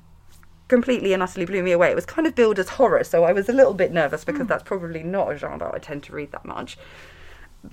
[0.67, 1.89] completely and utterly blew me away.
[1.89, 4.41] It was kind of billed as horror, so I was a little bit nervous because
[4.41, 4.47] hmm.
[4.47, 6.77] that's probably not a genre I tend to read that much.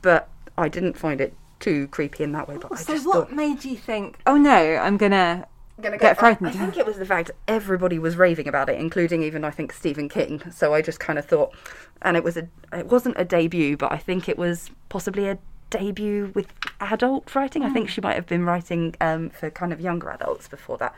[0.03, 2.57] But I didn't find it too creepy in that way.
[2.57, 5.47] Oh, but I So, what thought, made you think, oh no, I'm gonna
[5.81, 6.49] gonna get frightened?
[6.49, 9.51] I, I think it was the fact everybody was raving about it, including even I
[9.51, 10.43] think Stephen King.
[10.51, 11.55] So I just kind of thought,
[12.03, 15.39] and it was a, it wasn't a debut, but I think it was possibly a
[15.71, 16.47] debut with
[16.81, 17.63] adult writing.
[17.63, 20.95] I think she might have been writing um, for kind of younger adults before that.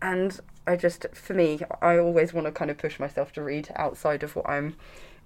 [0.00, 3.70] And I just, for me, I always want to kind of push myself to read
[3.76, 4.76] outside of what I'm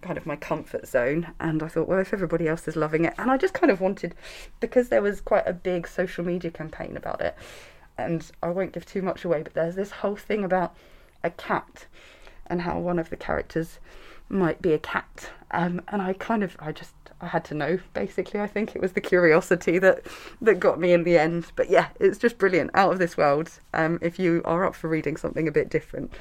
[0.02, 1.28] kind of my comfort zone.
[1.40, 3.80] And I thought, well, if everybody else is loving it, and I just kind of
[3.80, 4.14] wanted,
[4.60, 7.34] because there was quite a big social media campaign about it,
[7.98, 10.74] and I won't give too much away, but there's this whole thing about
[11.24, 11.86] a cat
[12.46, 13.78] and how one of the characters
[14.28, 15.30] might be a cat.
[15.50, 17.78] Um, and I kind of, I just, I had to know.
[17.94, 20.02] Basically, I think it was the curiosity that
[20.42, 21.46] that got me in the end.
[21.56, 23.50] But yeah, it's just brilliant, out of this world.
[23.72, 26.12] Um, if you are up for reading something a bit different,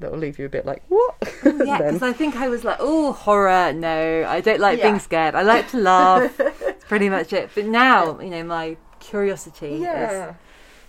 [0.00, 1.16] that will leave you a bit like what?
[1.44, 4.88] Yeah, because I think I was like, oh, horror, no, I don't like Yeah.
[4.90, 5.34] being scared.
[5.34, 6.40] I like to laugh.
[6.60, 7.50] It's pretty much it.
[7.54, 10.30] But now, you know, my curiosity yeah.
[10.30, 10.34] is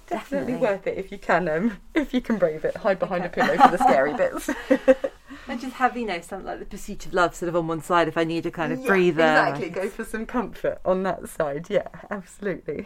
[0.09, 0.67] Definitely, Definitely.
[0.67, 1.47] worth it if you can.
[1.47, 4.49] Um, if you can brave it, hide behind a pillow for the scary bits.
[5.47, 7.81] and just have, you know, something like the pursuit of love sort of on one
[7.81, 9.21] side if I need a kind of Yeah, breather.
[9.21, 9.69] Exactly.
[9.69, 11.67] Go for some comfort on that side.
[11.69, 12.85] Yeah, absolutely.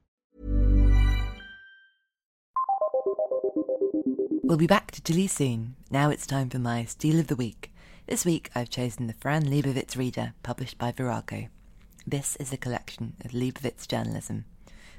[4.51, 5.75] We'll be back to Tilly soon.
[5.89, 7.71] Now it's time for my Steal of the Week.
[8.05, 11.47] This week I've chosen the Fran Lebowitz Reader, published by Virago.
[12.05, 14.43] This is a collection of Lebowitz journalism.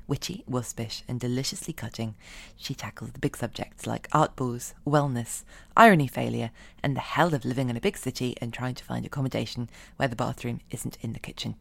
[0.08, 2.14] Witty, waspish, and deliciously cutting,
[2.56, 5.44] she tackles the big subjects like art balls, wellness,
[5.76, 6.50] irony failure,
[6.82, 10.08] and the hell of living in a big city and trying to find accommodation where
[10.08, 11.56] the bathroom isn't in the kitchen.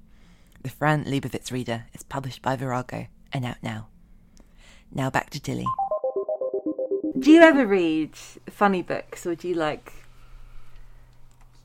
[0.63, 3.89] The Fran Lebowitz Reader is published by Virago and out now.
[4.93, 5.67] Now back to Tilly.
[7.21, 8.15] Do you ever read
[8.49, 9.93] funny books, or do you like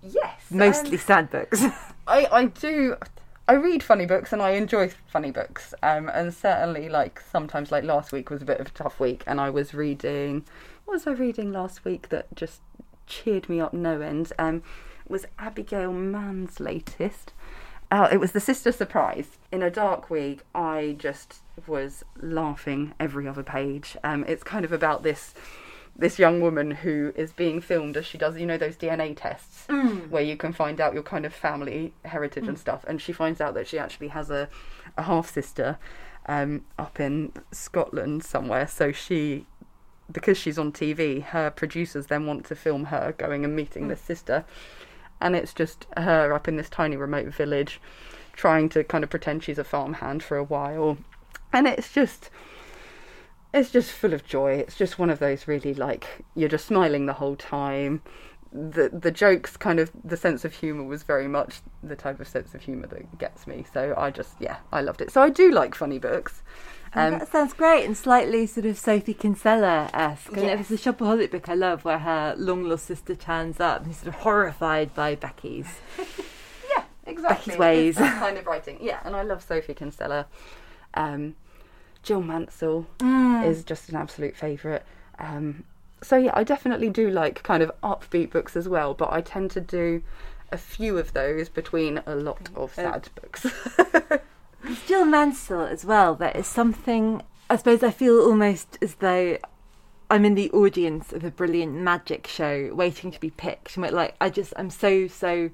[0.03, 0.40] Yes.
[0.51, 1.62] mostly um, sad books?
[2.07, 2.97] I, I do.
[3.49, 5.73] I read funny books and I enjoy funny books.
[5.83, 9.25] Um, and certainly, like sometimes, like last week was a bit of a tough week,
[9.27, 10.45] and I was reading.
[10.85, 12.61] What was I reading last week that just
[13.07, 14.33] cheered me up no end?
[14.38, 14.62] Um,
[15.09, 17.33] was Abigail Mann's latest.
[17.90, 19.38] Uh, it was the Sister Surprise.
[19.53, 23.96] In a dark week, I just was laughing every other page.
[24.03, 25.35] Um, it's kind of about this
[25.99, 29.66] this young woman who is being filmed as she does, you know, those DNA tests
[30.11, 32.85] where you can find out your kind of family heritage and stuff.
[32.87, 34.49] And she finds out that she actually has a,
[34.99, 35.79] a half sister
[36.27, 38.66] um, up in Scotland somewhere.
[38.66, 39.46] So she,
[40.12, 44.01] because she's on TV, her producers then want to film her going and meeting this
[44.01, 44.44] sister.
[45.20, 47.81] And it's just her up in this tiny remote village
[48.35, 50.98] trying to kind of pretend she's a farmhand for a while.
[51.52, 52.31] And it's just
[53.55, 54.52] it's just full of joy.
[54.55, 58.02] It's just one of those really like you're just smiling the whole time.
[58.52, 62.29] The the jokes kind of the sense of humour was very much the type of
[62.29, 63.64] sense of humour that gets me.
[63.72, 65.11] So I just yeah, I loved it.
[65.11, 66.42] So I do like funny books.
[66.96, 70.32] Um, that sounds great and slightly sort of Sophie Kinsella esque.
[70.32, 70.68] And Yes.
[70.68, 73.98] there's a shopaholic book I love where her long lost sister turns up and he's
[73.98, 75.68] sort of horrified by Becky's.
[76.74, 77.52] yeah, exactly.
[77.52, 77.96] Becky's ways.
[77.98, 78.78] Kind of writing.
[78.80, 80.26] Yeah, and I love Sophie Kinsella.
[80.94, 81.37] Um,
[82.02, 83.44] Jill Mansell Mm.
[83.46, 84.82] is just an absolute favourite.
[85.18, 85.64] Um,
[86.02, 89.50] so yeah, I definitely do like kind of upbeat books as well, but I tend
[89.52, 90.02] to do
[90.52, 93.46] a few of those between a lot of sad books.
[94.87, 96.14] Jill Mansell as well.
[96.14, 97.23] There is something.
[97.49, 99.38] I suppose I feel almost as though
[100.11, 103.77] I'm in the audience of a brilliant magic show, waiting to be picked.
[103.77, 105.51] And like I just, I'm so so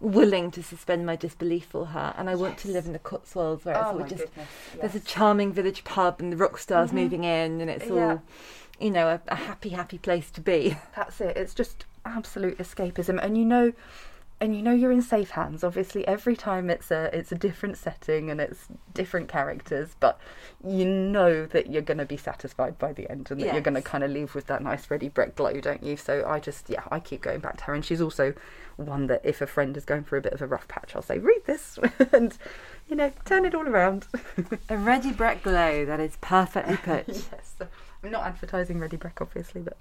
[0.00, 3.64] willing to suspend my disbelief for her, and I want to live in the Cotswolds
[3.64, 4.48] where it's Oh all just goodness,
[4.80, 7.96] there's a charming village pub and the rock stars moving in, and it's Mm-hmm.
[7.96, 8.10] Yeah.
[8.12, 8.22] all
[8.80, 10.76] you know a, a happy happy place to be.
[10.96, 11.36] That's it.
[11.36, 13.72] It's just absolute escapism, and you know,
[14.42, 15.62] and you know you're in safe hands.
[15.62, 20.18] Obviously, every time it's a it's a different setting and it's different characters, but
[20.66, 23.76] you know that you're going to be satisfied by the end, and that you're going
[23.76, 25.96] to kind of leave with that nice Ready Brek glow, don't you?
[25.96, 28.34] So I just yeah, I keep going back to her, and she's also
[28.74, 31.02] one that if a friend is going through a bit of a rough patch, I'll
[31.02, 31.78] say read this
[32.12, 32.36] and
[32.88, 34.08] you know turn it all around.
[34.68, 37.06] A Ready Brek glow that is perfectly put.
[37.06, 37.54] yes,
[38.02, 39.78] I'm not advertising Ready Brek, obviously, but.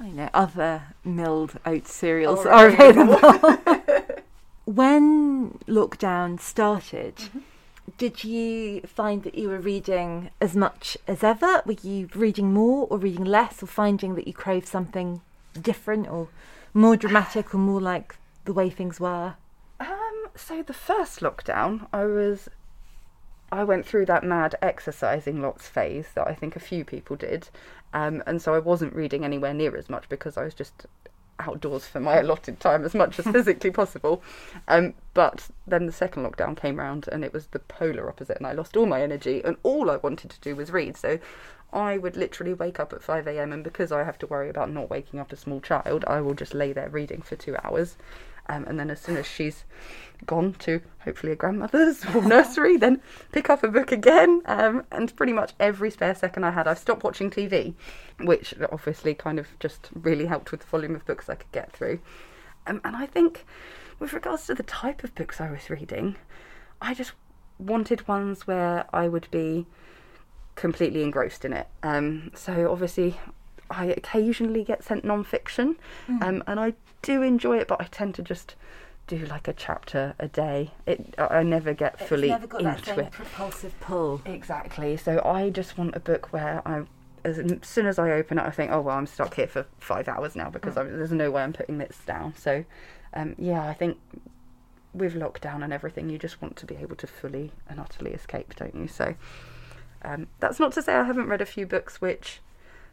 [0.00, 3.18] I know other milled oat cereals are available.
[4.64, 7.14] when lockdown started,
[7.98, 11.62] did you find that you were reading as much as ever?
[11.66, 15.20] Were you reading more or reading less, or finding that you crave something
[15.60, 16.28] different or
[16.72, 19.34] more dramatic or more like the way things were?
[19.78, 22.48] Um, so the first lockdown, I was,
[23.52, 27.50] I went through that mad exercising lots phase that I think a few people did,
[27.92, 30.86] um, and so I wasn't reading anywhere near as much because I was just
[31.40, 34.22] outdoors for my allotted time as much as physically possible.
[34.68, 38.46] Um, but then the second lockdown came round, and it was the polar opposite, and
[38.46, 40.96] I lost all my energy, and all I wanted to do was read.
[40.96, 41.18] So.
[41.72, 43.52] I would literally wake up at 5 a.m.
[43.52, 46.34] and because I have to worry about not waking up a small child, I will
[46.34, 47.96] just lay there reading for two hours.
[48.50, 49.64] Um, and then as soon as she's
[50.26, 54.42] gone to hopefully a grandmother's or nursery, then pick up a book again.
[54.46, 57.74] Um, and pretty much every spare second I had, I've stopped watching TV,
[58.18, 61.72] which obviously kind of just really helped with the volume of books I could get
[61.72, 62.00] through.
[62.66, 63.46] Um, and I think
[64.00, 66.16] with regards to the type of books I was reading,
[66.82, 67.12] I just
[67.58, 69.66] wanted ones where I would be
[70.56, 71.68] completely engrossed in it.
[71.84, 73.16] Um, so obviously,
[73.70, 75.76] I occasionally get sent non-fiction,
[76.20, 78.56] um, and I do enjoy it, but I tend to just
[79.06, 80.70] do like a chapter a day.
[80.86, 83.10] It I never get fully into it.
[83.10, 84.22] propulsive pull.
[84.24, 84.96] Exactly.
[84.96, 86.82] So I just want a book where I,
[87.24, 90.08] as soon as I open it, I think, oh well, I'm stuck here for five
[90.08, 92.34] hours now because I, there's no way I'm putting this down.
[92.36, 92.64] So,
[93.12, 93.98] um, yeah, I think
[94.94, 98.54] with lockdown and everything, you just want to be able to fully and utterly escape,
[98.56, 98.86] don't you?
[98.86, 99.14] So,
[100.02, 102.40] um, that's not to say I haven't read a few books which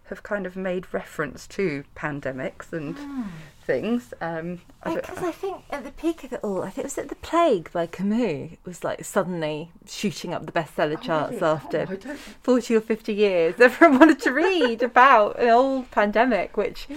[0.10, 2.98] have kind of made reference to pandemics and
[3.62, 4.14] things.
[4.22, 7.10] Um, Because I think at the peak of it all, I think it was at
[7.10, 11.44] the Plague by Camus was like suddenly shooting up the bestseller charts really?
[11.44, 13.56] Oh, after I forty or fifty years.
[13.60, 16.88] Everyone wanted to read about an old pandemic, which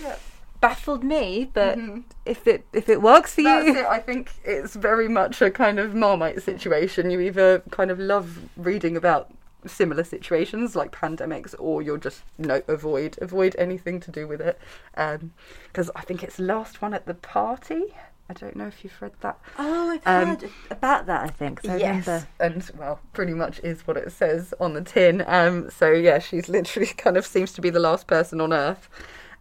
[0.60, 1.78] baffled me, but
[2.24, 3.86] if it if it works for That's you, it.
[3.86, 7.10] I think it's very much a kind of marmite situation.
[7.10, 9.32] You either kind of love reading about
[9.66, 14.58] similar situations like pandemics, or you're just no avoid avoid anything to do with it.
[14.94, 17.94] Because I think it's last one at the party.
[18.28, 19.40] I don't know if you've read that.
[19.58, 21.24] oh, I've Um, heard about that.
[21.24, 21.62] I think.
[21.62, 22.28] So yes, remember.
[22.38, 25.24] and well, pretty much is what it says on the tin.
[25.26, 28.88] Um, so yeah, she's literally kind of seems to be the last person on Earth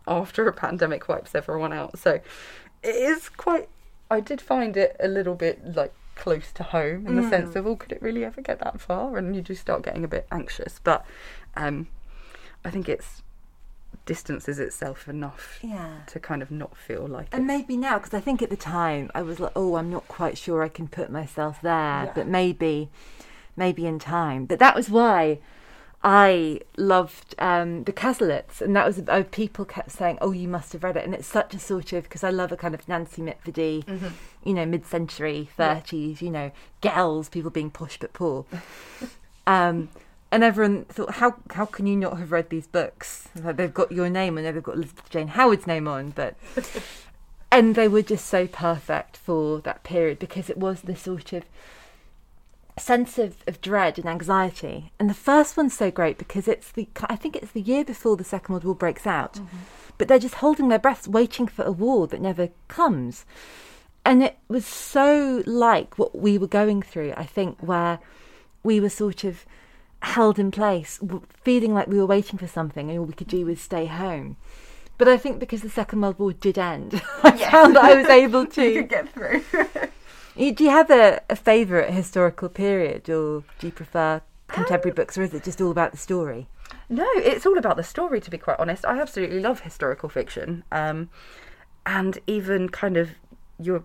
[0.08, 2.00] after a pandemic wipes everyone out.
[2.00, 2.20] So
[2.82, 3.70] it is quite.
[4.10, 7.66] I did find it a little bit like close to home in the sense of,
[7.66, 9.18] oh, could it really ever get that far?
[9.18, 10.80] And you do start getting a bit anxious.
[10.84, 11.06] But
[11.56, 11.88] um,
[12.64, 13.24] I think it's
[14.06, 16.00] distances itself enough Yeah.
[16.08, 19.10] to kind of not feel like And maybe now, because I think at the time
[19.16, 22.12] I was like, oh, I'm not quite sure I can put myself there, Yeah.
[22.14, 22.90] but maybe,
[23.56, 24.46] maybe in time.
[24.46, 25.40] But that was why
[26.02, 30.72] I loved um, the Cazalets, and that was uh, people kept saying, oh, you must
[30.74, 32.88] have read it, and it's such a sort of because I love a kind of
[32.88, 33.84] Nancy Mitford, you
[34.54, 38.46] know, mid-century, thirties, you know, gals, people being posh but poor.
[39.48, 39.90] Um,
[40.32, 43.30] and everyone thought, how how can you not have read these books?
[43.36, 46.36] Like they've got your name and they've got Elizabeth Jane Howard's name on, but
[47.52, 51.46] and they were just so perfect for that period because it was the sort of
[52.82, 54.92] sense of, of dread and anxiety.
[55.00, 58.18] And the first one's so great because it's the I think it's the year before
[58.18, 59.58] the Second World War breaks out, mm-hmm.
[59.98, 63.26] but they're just holding their breaths, waiting for a war that never comes.
[64.06, 68.00] And it was so like what we were going through, I think, where
[68.64, 69.46] we were sort of
[70.02, 71.00] held in place,
[71.44, 74.38] feeling like we were waiting for something, and all we could do was stay home.
[74.98, 78.08] But I think because the Second World War did end, I found that I was
[78.10, 78.84] able to.
[78.84, 79.44] get through.
[80.40, 85.24] Do you have a, a favourite historical period, or do you prefer contemporary books, or
[85.24, 86.48] is it just all about the story?
[86.88, 88.86] No, it's all about the story, to be quite honest.
[88.86, 90.64] I absolutely love historical fiction.
[90.72, 91.10] Um,
[91.86, 93.12] and even kind of
[93.60, 93.84] your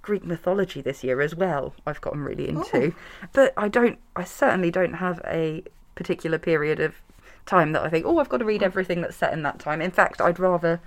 [0.00, 2.94] Greek mythology this year as well, I've gotten really into.
[3.34, 5.64] But I don't, I certainly don't have a
[5.96, 6.94] particular period of
[7.44, 9.82] time that I think, oh, I've got to read everything that's set in that time.
[9.82, 10.80] In fact, I'd rather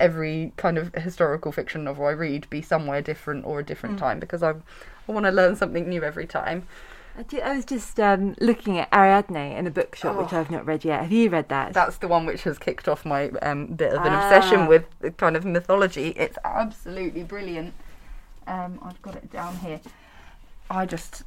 [0.00, 4.18] every kind of historical fiction novel I read be somewhere different or a different time
[4.18, 6.66] because I, I want to learn something new every time.
[7.18, 10.64] I, ju- I was just um, looking at Ariadne in a bookshop, which I've not
[10.64, 11.02] read yet.
[11.02, 11.72] Have you read that?
[11.72, 14.26] That's the one which has kicked off my um, bit of an Ah.
[14.28, 16.08] obsession with the kind of mythology.
[16.10, 17.74] It's absolutely brilliant.
[18.46, 19.80] Um, I've got it down here.
[20.70, 21.24] I just.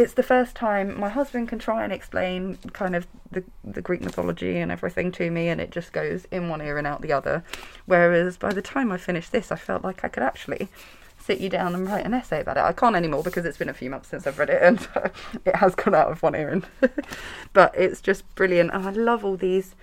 [0.00, 4.00] It's the first time my husband can try and explain kind of the, the Greek
[4.00, 7.12] mythology and everything to me, and it just goes in one ear and out the
[7.12, 7.44] other.
[7.84, 10.68] Whereas by the time I finished this, I felt like I could actually
[11.18, 12.60] sit you down and write an essay about it.
[12.60, 14.88] I can't anymore because it's been a few months since I've read it and
[15.44, 16.48] it has gone out of one ear.
[16.48, 16.66] And
[17.52, 19.74] but it's just brilliant, and I love all these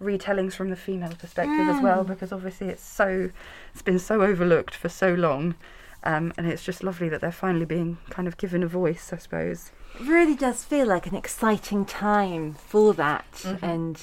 [0.00, 1.82] retellings from the female perspective as mm.
[1.82, 3.30] well because obviously it's so
[3.72, 5.56] it's been so overlooked for so long.
[6.04, 9.18] Um, and it's just lovely that they're finally being kind of given a voice, I
[9.18, 9.70] suppose.
[10.00, 13.44] It really does feel like an exciting time for that.
[13.62, 14.00] And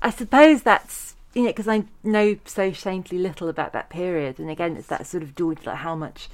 [0.00, 4.38] I suppose that's, you know, because I know so shamefully little about that period.
[4.38, 6.28] And again, it's that sort of daunting, like how much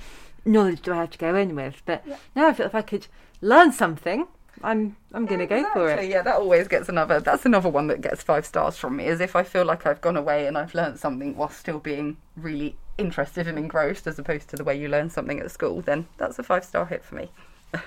[0.44, 1.82] knowledge do I have to go in with?
[1.86, 2.04] But
[2.34, 3.06] now I feel if I could
[3.40, 4.26] learn something,
[4.62, 6.08] I'm I'm going to go for it.
[6.08, 7.20] Yeah, that always gets another.
[7.20, 9.06] That's another one that gets five stars from me.
[9.06, 12.16] Is if I feel like I've gone away and I've learned something while still being
[12.36, 15.82] really interested and engrossed, as opposed to the way you learn something at school.
[15.82, 17.30] Then that's a five star hit for me.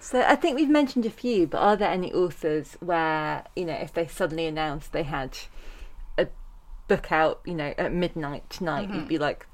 [0.00, 3.74] So I think we've mentioned a few, but are there any authors where, you know,
[3.74, 5.36] if they suddenly announced they had
[6.16, 6.28] a
[6.86, 9.08] book out, you know, at midnight tonight, you'd mm-hmm.
[9.08, 9.46] be like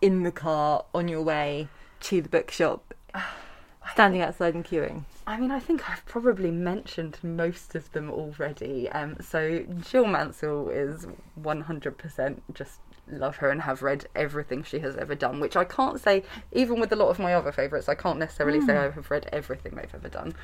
[0.00, 1.68] in the car on your way
[2.00, 2.94] to the bookshop,
[3.92, 5.04] standing outside and queuing?
[5.26, 8.90] I mean, I think I've probably mentioned most of them already.
[8.90, 11.06] Um, so Jill Mansell is
[11.40, 12.80] 100% just
[13.10, 16.80] love her and have read everything she has ever done, which I can't say, even
[16.80, 19.74] with a lot of my other favourites, I can't necessarily say I have read everything
[19.74, 20.34] they've ever done.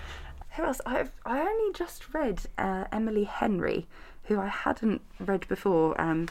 [0.57, 0.80] Who else?
[0.84, 3.86] I've I only just read uh, Emily Henry,
[4.24, 5.99] who I hadn't read before.
[6.01, 6.28] Um,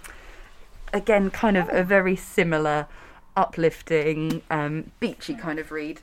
[0.94, 2.88] again, kind of a very similar,
[3.36, 6.02] uplifting, um, beachy kind of read.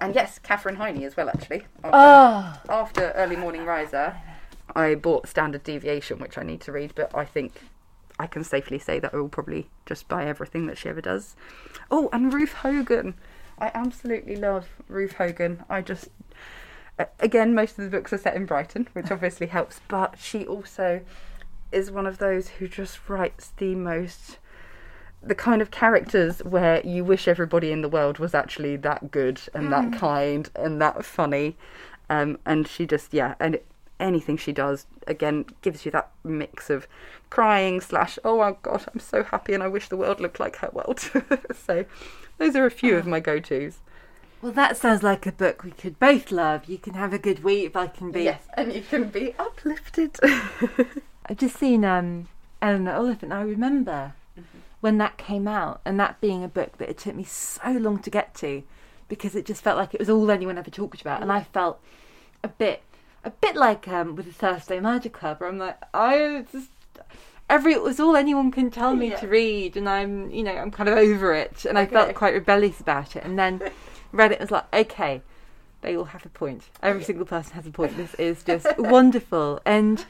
[0.00, 1.66] And yes, Katherine Heiny as well, actually.
[1.82, 2.62] After, ah.
[2.68, 4.16] after Early Morning Riser,
[4.74, 7.60] I bought Standard Deviation, which I need to read, but I think
[8.18, 11.36] I can safely say that I will probably just buy everything that she ever does.
[11.90, 13.14] Oh, and Ruth Hogan.
[13.58, 15.64] I absolutely love Ruth Hogan.
[15.68, 16.08] I just.
[17.20, 21.02] Again, most of the books are set in Brighton, which obviously helps, but she also
[21.70, 24.38] is one of those who just writes the most
[25.22, 29.40] the kind of characters where you wish everybody in the world was actually that good
[29.52, 31.56] and that kind and that funny
[32.08, 33.58] um, and she just yeah and
[34.00, 36.86] anything she does again gives you that mix of
[37.30, 40.56] crying slash oh my god I'm so happy and I wish the world looked like
[40.56, 41.00] her world.
[41.54, 41.84] so
[42.38, 43.78] those are a few of my go tos.
[44.40, 46.66] Well, that sounds like a book we could both love.
[46.66, 48.22] You can have a good week I can be.
[48.22, 50.16] Yes, and you can be uplifted.
[51.26, 52.28] I've just seen um,
[52.62, 53.32] Eleanor Oliphant.
[53.32, 54.14] I remember
[54.80, 57.98] when that came out, and that being a book that it took me so long
[58.00, 58.62] to get to,
[59.08, 61.80] because it just felt like it was all anyone ever talked about, and I felt
[62.44, 62.82] a bit,
[63.24, 66.68] a bit like um, with the Thursday Magic Club, where I'm like, I just
[67.50, 69.16] every it was all anyone can tell me Yeah.
[69.20, 72.34] to read, and I'm, you know, I'm kind of over it, and I felt quite
[72.34, 73.60] rebellious about it, and then
[74.12, 75.22] read it and was like, okay.
[75.80, 76.64] They all have a point.
[76.82, 77.96] Every single person has a point.
[77.96, 79.60] This is just wonderful.
[79.64, 80.04] And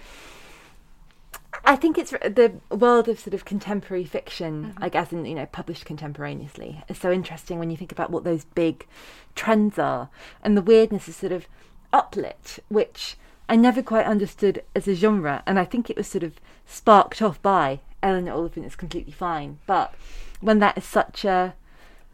[1.65, 5.47] I think it's the world of sort of contemporary fiction, I guess, and you know
[5.47, 8.87] published contemporaneously, is so interesting when you think about what those big
[9.35, 10.11] trends are,
[10.43, 11.47] and the weirdness is sort of
[11.93, 13.17] uplit, which
[13.49, 16.35] I never quite understood as a genre, and I think it was sort of
[16.67, 19.95] sparked off by Eleanor Oliphant is completely fine, but
[20.41, 21.55] when that is such a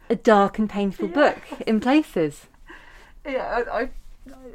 [0.09, 2.47] a dark and painful book in places.
[3.25, 3.89] yeah, I, I,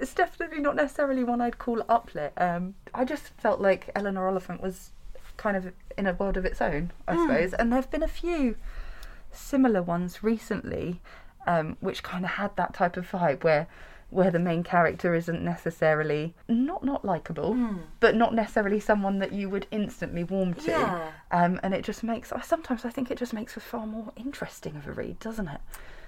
[0.01, 2.33] it's definitely not necessarily one I'd call uplit.
[2.37, 4.91] Um, I just felt like Eleanor Oliphant was
[5.37, 7.53] kind of in a world of its own, I suppose.
[7.55, 8.57] And there've been a few
[9.33, 11.01] similar ones recently,
[11.47, 13.67] um, which kind of had that type of vibe where
[14.11, 17.55] where the main character isn't necessarily not not likable,
[18.01, 20.71] but not necessarily someone that you would instantly warm to.
[20.71, 21.11] Yeah.
[21.31, 24.13] Um, and it just makes I sometimes I think it just makes for far more
[24.17, 25.61] interesting of a read, doesn't it?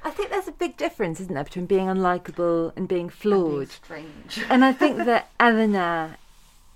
[0.05, 3.69] I think there's a big difference, isn't there, between being unlikable and being flawed.
[3.71, 4.41] Strange.
[4.51, 6.17] And I think that Eleanor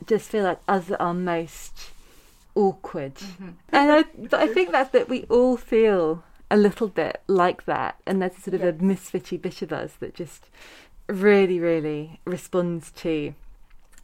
[0.06, 1.90] just feel like us are most
[2.54, 3.14] awkward.
[3.72, 7.96] And I, but I think that's that we all feel a little bit like that.
[8.06, 10.48] And there's a sort of a misfitty bit of us that just
[11.08, 13.34] really, really responds to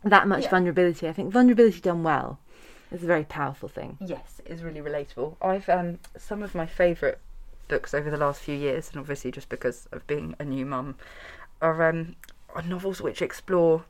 [0.05, 0.51] that much Yeah.
[0.51, 1.09] vulnerability.
[1.09, 2.39] I think vulnerability done well
[2.91, 3.99] is a very powerful thing.
[4.01, 5.37] Yes, it is really relatable.
[5.41, 7.19] I've um some of my favourite
[7.69, 10.97] books over the last few years, and obviously just because of being a new mum,
[11.61, 12.17] are um
[12.55, 13.85] are novels which explore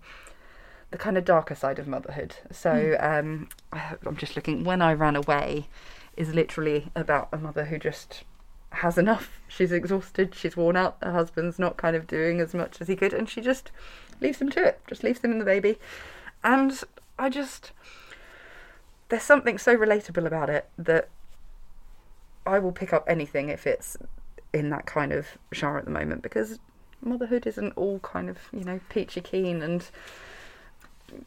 [0.91, 2.37] the kind of darker side of motherhood.
[2.51, 4.65] So um I- I'm just looking.
[4.65, 5.69] When I ran away,
[6.17, 8.25] is literally about a mother who just
[8.71, 9.41] has enough.
[9.49, 10.35] She's exhausted.
[10.35, 10.97] She's worn out.
[11.03, 13.71] Her husband's not kind of doing as much as he could, and she just
[14.21, 14.81] leaves him to it.
[14.87, 15.79] Just leaves him and the baby.
[16.45, 16.83] And
[17.19, 17.73] I just
[19.09, 21.09] there's something so relatable about it that
[22.47, 23.97] I will pick up anything if it's
[24.53, 26.59] in that kind of genre at the moment because
[27.01, 29.89] motherhood isn't all kind of you know peachy keen and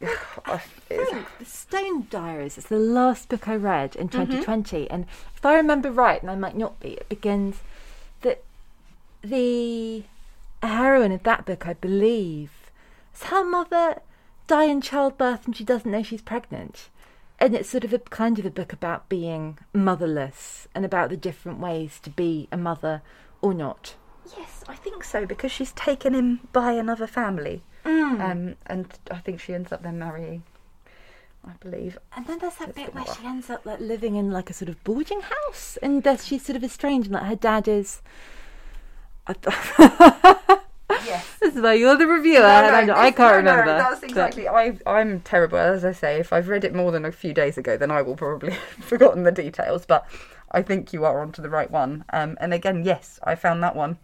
[0.88, 4.22] the Stone Diaries is the last book I read in mm-hmm.
[4.22, 5.06] 2020, and
[5.36, 7.60] if I remember right, and I might not be, it begins
[8.22, 8.42] that
[9.22, 10.02] the
[10.62, 12.50] heroine of that book, I believe,
[13.14, 14.00] is her mother
[14.46, 16.88] die in childbirth and she doesn't know she's pregnant.
[17.38, 21.16] And it's sort of a kind of a book about being motherless and about the
[21.16, 23.02] different ways to be a mother
[23.42, 23.94] or not.
[24.36, 29.40] yes I think so because she's taken him by another family um, and I think
[29.40, 30.42] she ends up then marrying
[31.46, 34.30] I believe And then there's that It's bit where she ends up like living in
[34.32, 37.68] like a sort of boarding house, and she's sort of estranged, and like her dad
[37.68, 38.02] is.
[41.06, 43.78] yes This is why you're the reviewer, and I, don't- I can't no, no, remember.
[43.82, 44.48] That's but- exactly.
[44.48, 46.18] I, I'm terrible, as I say.
[46.20, 48.84] If I've read it more than a few days ago, then I will probably have
[48.84, 49.86] forgotten the details.
[49.86, 50.06] But
[50.50, 52.04] I think you are onto the right one.
[52.12, 53.98] Um, and again, yes, I found that one.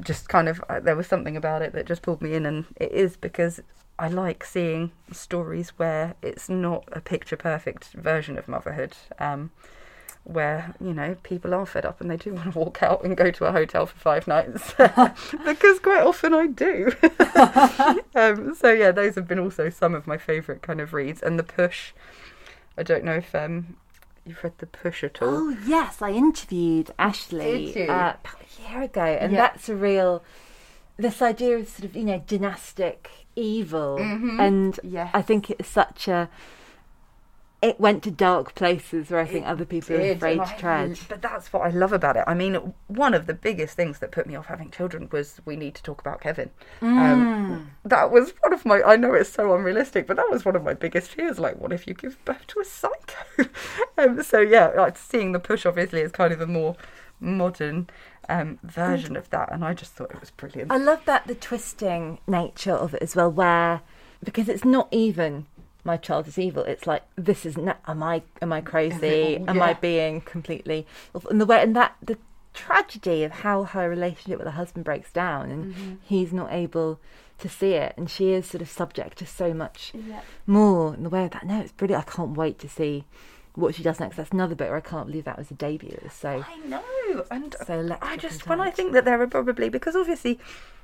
[0.00, 2.64] Just kind of, uh, there was something about it that just pulled me in, and
[2.76, 3.60] it is because
[3.96, 8.94] I like seeing stories where it's not a picture perfect version of motherhood.
[9.20, 9.52] Um,
[10.24, 13.14] where you know people are fed up and they do want to walk out and
[13.16, 14.72] go to a hotel for five nights
[15.44, 16.90] because quite often I do.
[18.14, 21.20] um, so yeah, those have been also some of my favourite kind of reads.
[21.22, 21.92] And the push,
[22.78, 23.76] I don't know if um,
[24.24, 25.28] you've read the push at all.
[25.28, 29.38] Oh yes, I interviewed Ashley uh, about a year ago, and Yeah.
[29.38, 30.24] that's a real.
[30.96, 35.10] This idea of sort of you know dynastic evil, and Yes.
[35.12, 36.30] I think it's such a.
[37.64, 40.98] It went to dark places where I think other people are afraid to tread.
[41.08, 42.24] But that's what I love about it.
[42.26, 45.56] I mean, one of the biggest things that put me off having children was we
[45.56, 46.50] need to talk about Kevin.
[46.82, 46.98] Mm.
[46.98, 48.82] Um, that was one of my.
[48.82, 51.38] I know it's so unrealistic, but that was one of my biggest fears.
[51.38, 53.48] Like, what if you give birth to a psycho?
[53.98, 56.76] um, so yeah, like seeing the push obviously is kind of a more
[57.18, 57.88] modern
[58.28, 60.70] um, version of that, and I just thought it was brilliant.
[60.70, 63.80] I love that the twisting nature of it as well, where
[64.22, 65.46] because it's not even
[65.84, 66.64] my child is evil.
[66.64, 67.78] It's like this is not.
[67.86, 69.36] Am I am I crazy?
[69.46, 70.86] Am I being completely?
[71.30, 72.18] And the way and that the
[72.54, 75.94] tragedy of how her relationship with her husband breaks down and Mm-hmm.
[76.04, 77.00] he's not able
[77.38, 79.92] to see it and she is sort of subject to so much
[80.46, 81.44] more in the way of that.
[81.44, 82.06] No, it's brilliant.
[82.06, 83.04] I can't wait to see
[83.54, 84.16] what she does next.
[84.16, 85.98] That's another book where I can't believe that was a debut.
[86.10, 89.94] So I know, and So I just when I think that there are probably because
[89.96, 90.38] obviously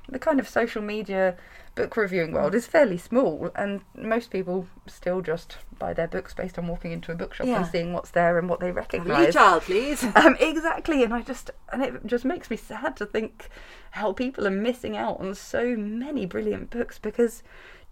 [0.09, 1.35] the kind of social media
[1.75, 6.57] book reviewing world is fairly small, and most people still just buy their books based
[6.57, 7.57] on walking into a bookshop Yeah.
[7.61, 9.33] and seeing what's there and what they recognise.
[9.33, 10.03] child, please.
[10.15, 13.49] Um, exactly, and I just and it just makes me sad to think
[13.91, 17.43] how people are missing out on so many brilliant books because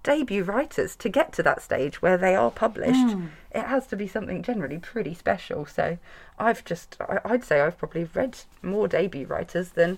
[0.03, 3.15] debut writers to get to that stage where they are published,
[3.51, 5.65] it has to be something generally pretty special.
[5.65, 5.97] So
[6.37, 9.97] I've just I'd say I've probably read more debut writers than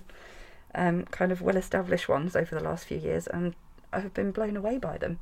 [0.74, 3.54] um, kind of well-established ones over the last few years, and
[3.92, 5.20] I've been blown away by them.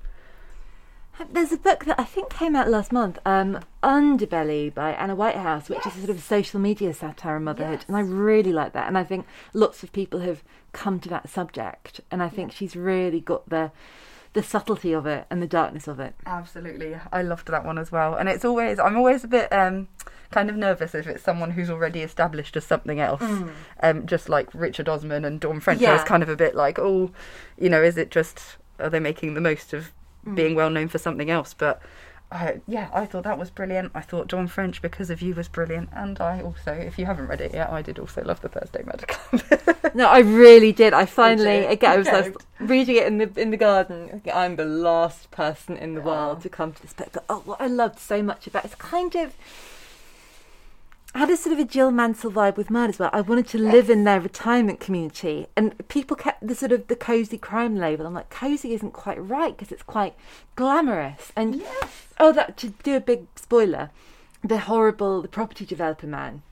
[1.31, 5.68] There's a book that I think came out last month, um, Underbelly by Anna Whitehouse,
[5.68, 8.87] which is a sort of social media satire on motherhood, and I really like that.
[8.89, 12.74] And I think lots of people have come to that subject, and I think she's
[12.74, 13.70] really got the
[14.33, 16.14] the subtlety of it and the darkness of it.
[16.26, 18.14] Absolutely, I loved that one as well.
[18.14, 19.89] And it's always I'm always a bit um,
[20.31, 23.22] kind of nervous if it's someone who's already established as something else.
[23.83, 26.78] Um, just like Richard Osman and Dawn French, I was kind of a bit like,
[26.78, 27.11] oh,
[27.59, 29.93] you know, is it just are they making the most of
[30.35, 31.55] being well known for something else?
[31.55, 31.83] But
[32.33, 33.91] I, yeah, I thought that was brilliant.
[33.95, 37.26] I thought Dawn French because of you was brilliant, and I also, if you haven't
[37.26, 39.93] read it yet, I did also love the Thursday Murder Club.
[39.95, 40.93] No, I really did.
[40.93, 44.22] I finally again I was, was reading it in the in the garden.
[44.33, 46.43] I'm the last person in the world Oh.
[46.43, 47.09] to come to this book.
[47.12, 49.35] But oh, what I loved so much about it's kind of
[51.15, 53.11] I had a sort of a Jill Mansell vibe with mine as well.
[53.13, 56.95] I wanted to live in their retirement community, and people kept the sort of the
[56.95, 58.07] cozy crime label.
[58.07, 60.15] I'm like, cozy isn't quite right because it's quite
[60.55, 61.33] glamorous.
[61.35, 61.63] And
[62.21, 63.91] oh, that to do a big spoiler,
[64.45, 66.43] the horrible the property developer man.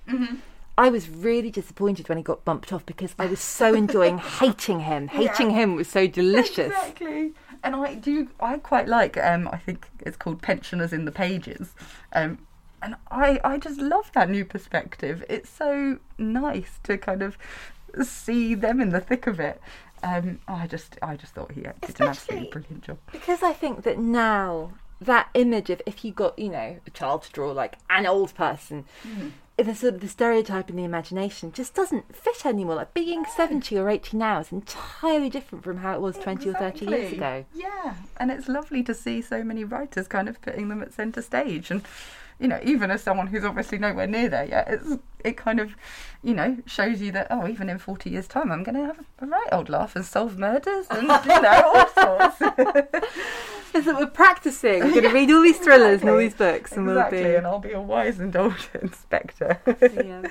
[0.76, 4.80] I was really disappointed when he got bumped off because I was so enjoying hating
[4.80, 5.08] him.
[5.08, 6.72] Hating him was so delicious.
[6.72, 7.32] Exactly.
[7.64, 8.28] And I do.
[8.38, 9.16] I quite like.
[9.16, 11.74] Um, I think it's called Pensioners in the Pages.
[12.12, 12.38] Um,
[12.82, 15.24] and I, I just love that new perspective.
[15.28, 17.36] It's so nice to kind of
[18.02, 19.60] see them in the thick of it.
[20.02, 22.98] Um, I just, I just thought he did an absolutely brilliant job.
[23.10, 27.22] Because I think that now that image of if you got, you know, a child
[27.22, 28.84] to draw like an old person,
[29.56, 32.76] the sort of the stereotype in the imagination just doesn't fit anymore.
[32.76, 36.54] Like being seventy or eighty now is entirely different from how it was twenty or
[36.54, 37.44] thirty years ago.
[37.52, 41.22] Yeah, and it's lovely to see so many writers kind of putting them at centre
[41.22, 41.82] stage, and
[42.38, 45.74] you know, even as someone who's obviously nowhere near there yet, it's it kind of,
[46.22, 49.04] you know, shows you that oh, even in forty years' time, I'm going to have
[49.20, 51.08] a right old laugh and solve murders and you
[51.42, 51.88] know all
[52.38, 52.38] sorts.
[53.84, 54.80] So we're practicing.
[54.80, 57.34] We're going to read all these thrillers and all these books, and exactly, we'll be.
[57.36, 59.60] and I'll be a wise and old inspector.
[59.80, 60.22] Yeah.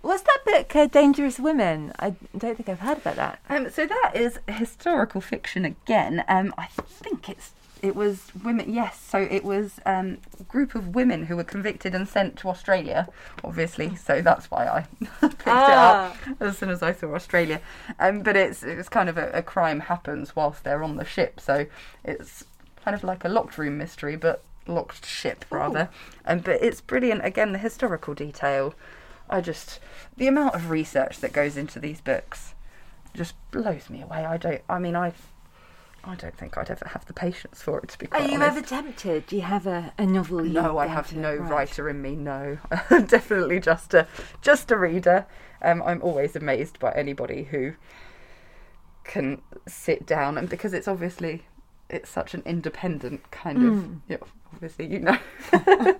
[0.00, 1.92] What's that book, uh, Dangerous Women?
[2.00, 3.38] I don't think I've heard about that.
[3.48, 6.24] Um, so that is historical fiction again.
[6.26, 7.52] Um, I think it's
[7.82, 8.72] it was women.
[8.72, 12.48] Yes, so it was um, a group of women who were convicted and sent to
[12.48, 13.08] Australia.
[13.44, 14.86] Obviously, so that's why I
[15.28, 16.12] picked Ah.
[16.14, 17.60] it up as soon as I saw Australia.
[17.98, 21.40] Um, but it's it's kind of a, a crime happens whilst they're on the ship,
[21.40, 21.66] so
[22.04, 22.44] it's
[22.84, 25.88] kind of like a locked room mystery, but locked ship rather.
[26.24, 27.24] Um, but it's brilliant.
[27.24, 28.74] Again, the historical detail.
[29.28, 29.80] I just
[30.16, 32.54] the amount of research that goes into these books
[33.14, 34.24] just blows me away.
[34.24, 34.60] I don't.
[34.68, 35.12] I mean, I.
[36.04, 38.34] I don't think I'd ever have the patience for it to be quite Are you
[38.34, 38.56] honest.
[38.56, 39.26] ever tempted?
[39.26, 40.42] Do you have a, a novel?
[40.44, 41.50] No, I have no write?
[41.50, 42.16] writer in me.
[42.16, 42.58] No,
[43.06, 44.06] definitely just a
[44.40, 45.26] just a reader.
[45.62, 47.74] Um, I'm always amazed by anybody who
[49.04, 51.42] can sit down and because it's obviously
[51.88, 53.68] it's such an independent kind Hmm.
[53.68, 53.88] of.
[54.08, 54.16] Yeah,
[54.62, 55.18] obviously you know,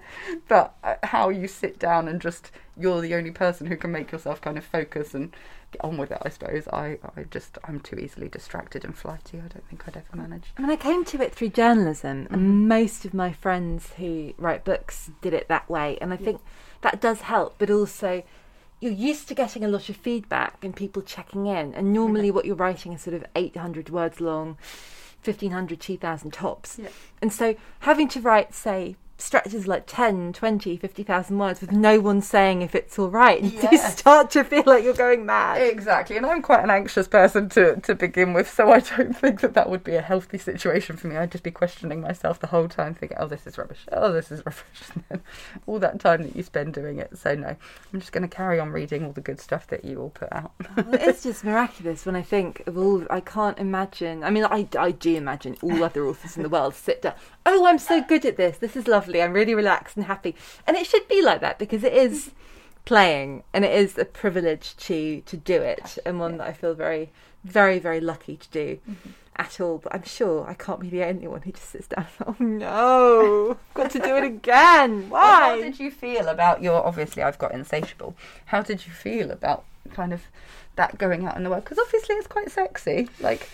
[0.48, 4.12] but uh, how you sit down and just you're the only person who can make
[4.12, 5.34] yourself kind of focus and
[5.72, 6.18] get on with it.
[6.22, 9.38] I suppose I I just I'm too easily distracted and flighty.
[9.38, 10.52] I don't think I'd ever manage.
[10.56, 12.34] I mean, I came to it through journalism, Mm-hmm.
[12.34, 16.40] and most of my friends who write books did it that way, and I think
[16.82, 17.56] that does help.
[17.58, 18.22] But also,
[18.80, 22.44] you're used to getting a lot of feedback and people checking in, and normally what
[22.44, 24.56] you're writing is sort of 800 words long,
[25.24, 26.88] 1500, 2000 tops, Yeah.
[27.20, 28.96] and so having to write, say.
[29.22, 33.40] Stretches like 10, 20, 50,000 words with no one saying if it's all right.
[33.40, 35.62] And you start to feel like you're going mad.
[35.62, 39.40] Exactly, and I'm quite an anxious person to, to begin with, so I don't think
[39.40, 41.16] that that would be a healthy situation for me.
[41.16, 43.86] I'd just be questioning myself the whole time, thinking, "Oh, this is rubbish.
[43.92, 45.22] Oh, this is rubbish."
[45.66, 47.16] All that time that you spend doing it.
[47.16, 47.54] So no,
[47.92, 50.32] I'm just going to carry on reading all the good stuff that you all put
[50.32, 50.50] out.
[50.76, 53.06] Well, oh, it's just miraculous when I think of all.
[53.08, 54.24] I can't imagine.
[54.24, 57.14] I mean, I, I do imagine all other authors in the world sit down.
[57.46, 58.58] Oh, I'm so good at this.
[58.58, 59.11] This is lovely.
[59.20, 60.36] I'm really relaxed and happy.
[60.66, 62.30] And it should be like that because it is
[62.84, 66.74] playing, and it is a privilege to to do it, and one that I feel
[66.74, 67.10] very,
[67.44, 68.78] very, very lucky to do.
[69.34, 72.06] At all, but I'm sure I can't be the only one who just sits down.
[72.26, 75.08] Oh no, I've got to do it again.
[75.08, 76.84] Well, How did you feel about your?
[76.86, 78.14] Obviously, I've got insatiable.
[78.46, 80.22] How did you feel about kind of
[80.76, 81.64] that going out in the world?
[81.64, 83.08] Because obviously, it's quite sexy.
[83.20, 83.48] Like,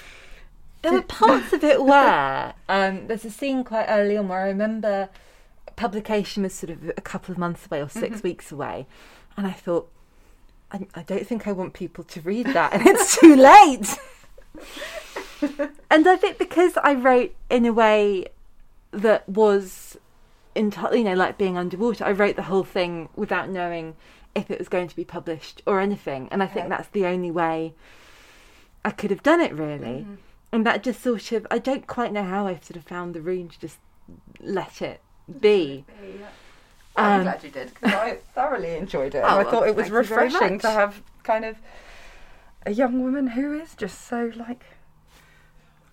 [0.82, 4.48] There were parts of it where um, there's a scene quite early on where I
[4.48, 5.08] remember
[5.78, 8.26] publication was sort of a couple of months away or 6 mm-hmm.
[8.26, 8.86] weeks away,
[9.36, 9.88] and I thought,
[10.72, 13.96] I, I don't think I want people to read that, and it's too late.
[15.90, 18.26] and I think because I wrote in a way
[18.90, 19.96] that was
[20.54, 23.94] entirely, you know, like being underwater, I wrote the whole thing without knowing
[24.34, 26.76] if it was going to be published or anything, and I think Okay.
[26.76, 27.74] that's the only way
[28.84, 30.00] I could have done it really.
[30.02, 30.14] Mm-hmm.
[30.50, 33.20] And that just sort of, I don't quite know how I sort of found the
[33.20, 33.76] room to just
[34.40, 35.02] let it
[35.40, 35.84] be.
[36.96, 39.18] I'm Um, glad you did because I thoroughly enjoyed it.
[39.18, 41.56] Oh, and I well, thought it was thank you very refreshing to have kind of
[42.66, 44.64] a young woman who is just so like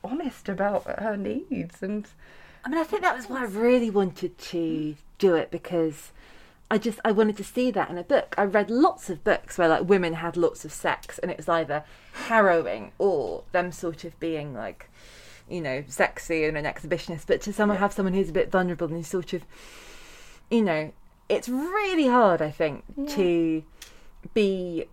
[0.04, 2.08] honest about her needs and
[2.64, 6.12] I mean, I think that was why I really wanted to do it because
[6.72, 8.34] I just I wanted to see that in a book.
[8.40, 11.48] I read lots of books where like women had lots of sex and it was
[11.48, 11.84] either
[12.28, 14.90] harrowing or them sort of being like,
[15.50, 17.26] you know, sexy and an exhibitionist.
[17.28, 19.46] But to someone have someone who's a bit vulnerable and who's sort of,
[20.50, 20.92] you know,
[21.30, 22.42] it's really hard.
[22.42, 23.64] I think to
[24.34, 24.86] be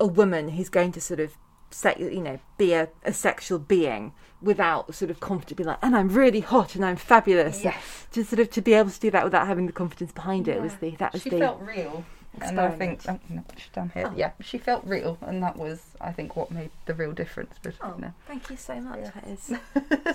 [0.00, 1.32] a woman who's going to sort of
[1.70, 4.12] se- you know be a, a sexual being
[4.42, 8.06] without sort of confidently like and I'm really hot and I'm fabulous Yes.
[8.12, 10.60] to sort of to be able to do that without having the confidence behind it
[10.60, 12.04] was the that was she the felt real.
[12.40, 14.12] And I think oh, no, she's down here.
[14.16, 18.00] Yeah, she felt real, and that was, I think, what made the real difference between
[18.00, 18.14] them.
[18.26, 19.52] thank you so much that is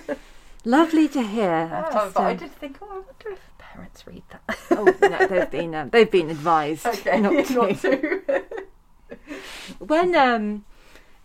[0.65, 3.39] lovely to hear I Oh, just, but I um, did think, oh, I wonder if
[3.57, 4.57] parents read that.
[4.71, 8.21] oh no they've been um, they've been advised okay, not not to.
[8.27, 8.43] to.
[9.79, 10.65] when um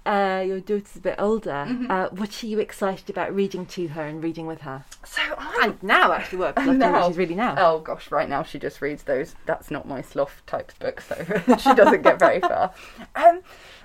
[0.07, 1.51] uh, your daughter's a bit older.
[1.51, 1.91] Mm-hmm.
[1.91, 4.85] Uh, what are you excited about reading to her and reading with her?
[5.05, 7.55] so I And now, actually, what I'd love to know what she's reading now.
[7.59, 9.35] Oh gosh, right now she just reads those.
[9.47, 11.17] That's not my sloth types book, so
[11.59, 12.73] she doesn't get very far.
[13.15, 13.41] Um,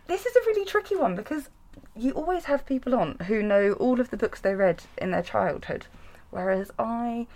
[0.07, 1.49] this is a really tricky one because
[1.95, 5.23] you always have people on who know all of the books they read in their
[5.23, 5.85] childhood,
[6.31, 7.27] whereas I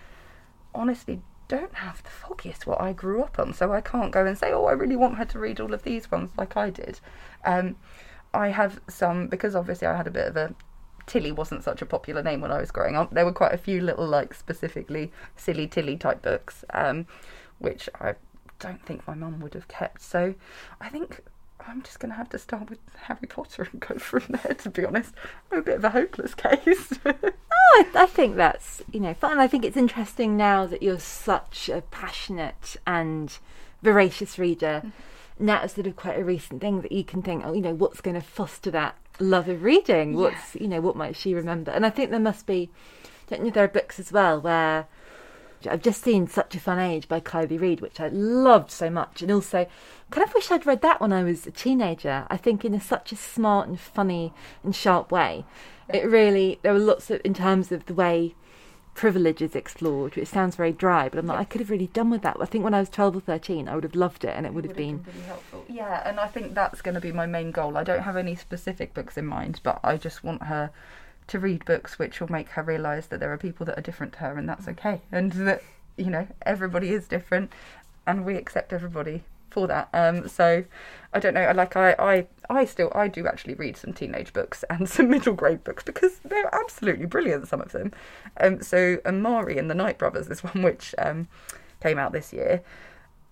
[0.76, 4.38] honestly don't have the foggiest what I grew up on, so I can't go and
[4.38, 7.00] say, oh, I really want her to read all of these ones like I did.
[7.46, 7.76] Um,
[8.34, 10.56] I have some because obviously I had a bit of a
[11.06, 13.12] Tilly wasn't such a popular name when I was growing up.
[13.12, 17.08] There were quite a few little like specifically silly Tilly type books, um,
[17.60, 18.16] which I
[18.60, 20.02] don't think my mum would have kept.
[20.02, 20.34] So
[20.80, 21.22] I think
[21.68, 24.54] I'm just going to have to start with Harry Potter and go from there.
[24.54, 25.14] To be honest,
[25.52, 27.00] I'm a bit of a hopeless case.
[27.66, 29.40] Oh, I, I think that's you know fun.
[29.40, 33.38] I think it's interesting now that you're such a passionate and
[33.82, 34.84] voracious reader.
[35.40, 38.02] Now sort of quite a recent thing that you can think, oh, you know, what's
[38.02, 40.16] going to foster that love of reading?
[40.16, 41.72] What's you know, what might she remember?
[41.72, 42.70] And I think there must be.
[43.28, 44.88] Don't you know there are books as well where
[45.68, 49.22] I've just seen Such a Fun Age by Kiley Reid, which I loved so much,
[49.22, 49.66] and also
[50.12, 52.28] kind of wish I'd read that when I was a teenager.
[52.30, 55.46] I think in a, such a smart and funny and sharp way.
[55.90, 58.36] It really there were lots of in terms of the way
[58.94, 62.10] privilege is explored, which sounds very dry, but I'm like I could have really done
[62.10, 62.38] with that.
[62.40, 64.54] I think when I was twelve or thirteen, I would have loved it, and it
[64.54, 65.04] would have been.
[65.06, 65.66] really helpful.
[65.68, 67.78] Yeah, and I think that's going to be my main goal.
[67.78, 70.72] I don't have any specific books in mind, but I just want her
[71.28, 74.14] to read books which will make her realise that there are people that are different
[74.14, 75.64] to her, and that's okay, and that
[75.98, 77.52] you know everybody is different,
[78.06, 79.90] and we accept everybody for that.
[79.94, 80.66] Um, so
[81.14, 81.52] I don't know.
[81.54, 85.34] Like I, I, I still I do actually read some teenage books and some middle
[85.34, 87.48] grade books because they're absolutely brilliant.
[87.48, 87.92] Some of them.
[88.40, 91.28] Um, so Amari and the Night Brothers is one which um,
[91.82, 92.62] came out this year,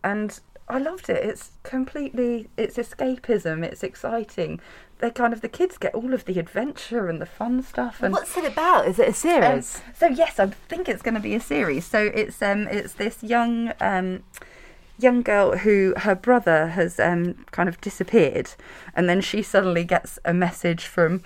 [0.04, 1.24] and I loved it.
[1.24, 3.64] It's completely it's escapism.
[3.64, 4.60] It's exciting.
[5.00, 8.04] They're kind of the kids get all of the adventure and the fun stuff.
[8.04, 8.88] And What's it about?
[8.88, 9.82] Is it a um, series?
[9.98, 11.86] so yes, I think it's going to be a series.
[11.86, 14.24] So it's um it's this young um
[15.02, 18.52] young girl who her brother has um kind of disappeared,
[18.96, 21.24] and then she suddenly gets a message from.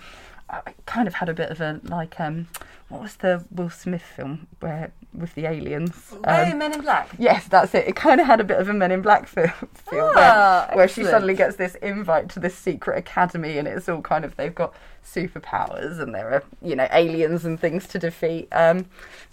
[0.47, 2.47] I kind of had a bit of a like um
[2.89, 6.13] what was the Will Smith film where with the aliens?
[6.23, 7.09] oh, Um, Men in Black.
[7.17, 7.87] Yes, that's it.
[7.87, 10.77] It kind of had a bit of a Men in Black feel, feel Ah, where,
[10.77, 14.35] where she suddenly gets this invite to this secret academy, and it's all kind of
[14.35, 18.47] they've got superpowers and there are you know aliens and things to defeat.
[18.51, 18.85] Um,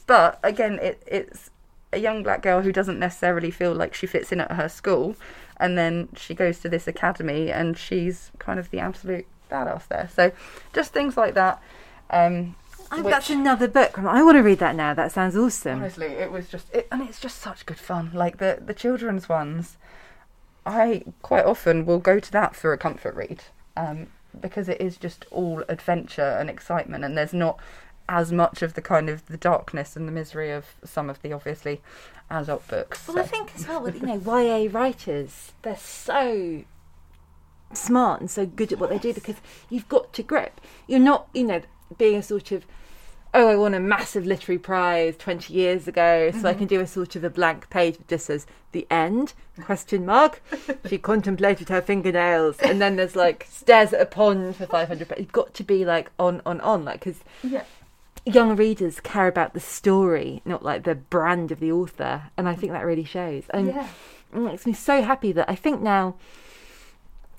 [0.07, 1.51] but again, it, it's
[1.93, 5.16] a young black girl who doesn't necessarily feel like she fits in at her school,
[5.59, 10.09] and then she goes to this academy, and she's kind of the absolute badass there.
[10.14, 10.32] So
[10.72, 11.62] just things like that.
[12.11, 12.57] Um,
[12.95, 13.99] Oh, that's another book.
[13.99, 14.93] I want to read that now.
[14.93, 15.78] That sounds awesome.
[15.78, 18.11] Honestly, it was just, it, and it's just such good fun.
[18.12, 19.78] Like the the children's ones,
[20.66, 23.45] I quite often will go to that for a comfort read
[23.78, 27.59] um, because it is just all adventure and excitement, and there's not
[28.09, 31.32] as much of the kind of the darkness and the misery of some of the
[31.32, 31.80] obviously
[32.30, 33.07] adult books.
[33.07, 36.64] Well, I think as well with you know YA writers, they're so
[37.72, 39.36] smart and so good at what they do because
[39.70, 40.61] you've got to grip.
[40.86, 41.62] You're not, you know,
[41.96, 42.66] being a sort of
[43.34, 46.66] oh, I won a massive literary prize 20 years ago, so I can mm-hmm.
[46.66, 49.32] do a sort of a blank page that just says the end
[49.62, 50.42] question mark.
[50.88, 55.09] she contemplated her fingernails, and then there's like stares at a pond for 500.
[55.09, 57.64] But you've got to be like on, on, on, like because yeah.
[58.25, 62.55] Young readers care about the story, not like the brand of the author, and I
[62.55, 63.45] think that really shows.
[63.51, 63.89] And Yeah.
[64.33, 66.14] it makes me so happy that I think now,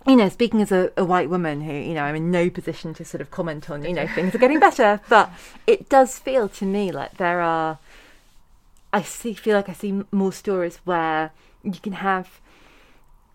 [0.06, 2.94] you know, speaking as a, a white woman who, you know, I'm in no position
[2.96, 5.32] to sort of comment on, you know, things are getting better, but
[5.66, 7.80] it does feel to me like there are,
[8.92, 11.32] I see, feel like I see more stories where
[11.64, 12.42] you can have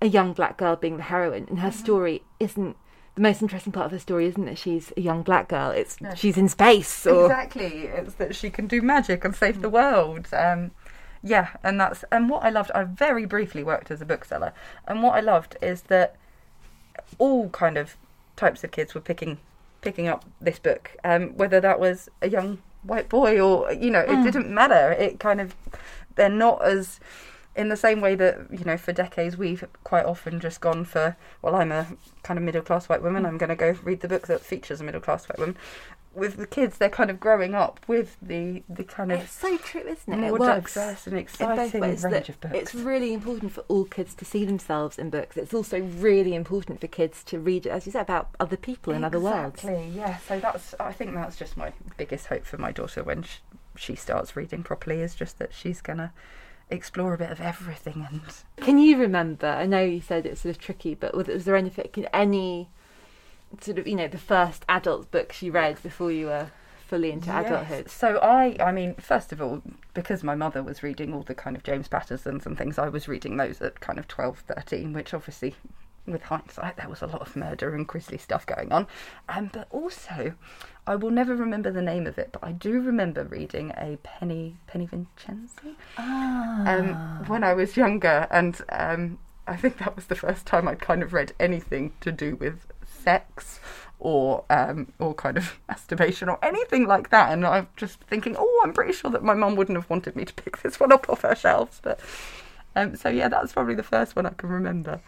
[0.01, 1.79] a young black girl being the heroine, and her mm-hmm.
[1.79, 2.77] story isn't.
[3.19, 5.97] The most interesting part of her story isn't that she's a young black girl; it's
[6.15, 10.29] she's in space or Exactly, it's that she can do magic and save the world.
[10.33, 10.71] Um,
[11.21, 12.71] yeah, and that's and what I loved.
[12.77, 14.53] I very briefly worked as a bookseller,
[14.87, 16.15] and what I loved is that
[17.19, 17.97] all kind of
[18.37, 19.39] types of kids were picking
[19.81, 24.03] picking up this book, um, whether that was a young white boy or you know,
[24.03, 24.93] it didn't matter.
[24.93, 25.57] It kind of
[26.15, 27.01] they're not as
[27.57, 31.17] in the same way that you know for decades we've quite often just gone for
[31.43, 31.87] well i'm a
[32.23, 34.81] kind of middle class white woman i'm going to go read the book that features
[34.81, 35.57] a middle class white woman
[36.15, 39.57] with the kids they're kind of growing up with the the kind of It's so
[39.59, 40.17] true, isn't it?
[40.17, 42.55] more it works diverse and exciting range of books.
[42.55, 45.37] It's really important for all kids to see themselves in books.
[45.37, 49.05] It's also really important for kids to read, as you said, about other people in
[49.05, 49.63] other worlds.
[49.63, 50.17] Exactly, yeah.
[50.19, 53.39] So that's I think that's just my biggest hope for my daughter when she,
[53.77, 56.13] she starts reading properly is just that she's gonna
[56.71, 58.21] explore a bit of everything and
[58.65, 59.47] Can you remember?
[59.47, 62.69] I know you said it's sort of tricky, but was, was there anything, any
[63.61, 66.51] sort of, you know, the first adult books you read before you were
[66.87, 67.47] fully into Yes.
[67.47, 67.91] adulthood?
[67.91, 69.63] So I, I mean, first of all,
[69.95, 73.09] because my mother was reading all the kind of James Pattersons and things, I was
[73.09, 75.55] reading those at kind of 12, 13, which obviously,
[76.13, 78.87] with hindsight, there was a lot of murder and grisly stuff going on.
[79.29, 80.35] Um, but also,
[80.87, 84.57] I will never remember the name of it, but I do remember reading a Penny
[84.67, 86.95] Penny Vincenzi um,
[87.27, 91.03] when I was younger, and um, I think that was the first time I'd kind
[91.03, 93.61] of read anything to do with sex
[93.99, 97.33] or um, or kind of masturbation or anything like that.
[97.33, 100.25] And I'm just thinking, oh, I'm pretty sure that my mum wouldn't have wanted me
[100.25, 102.01] to pick this one up off her shelves, but.
[102.77, 105.01] Um, so yeah, that's probably the first one I can remember.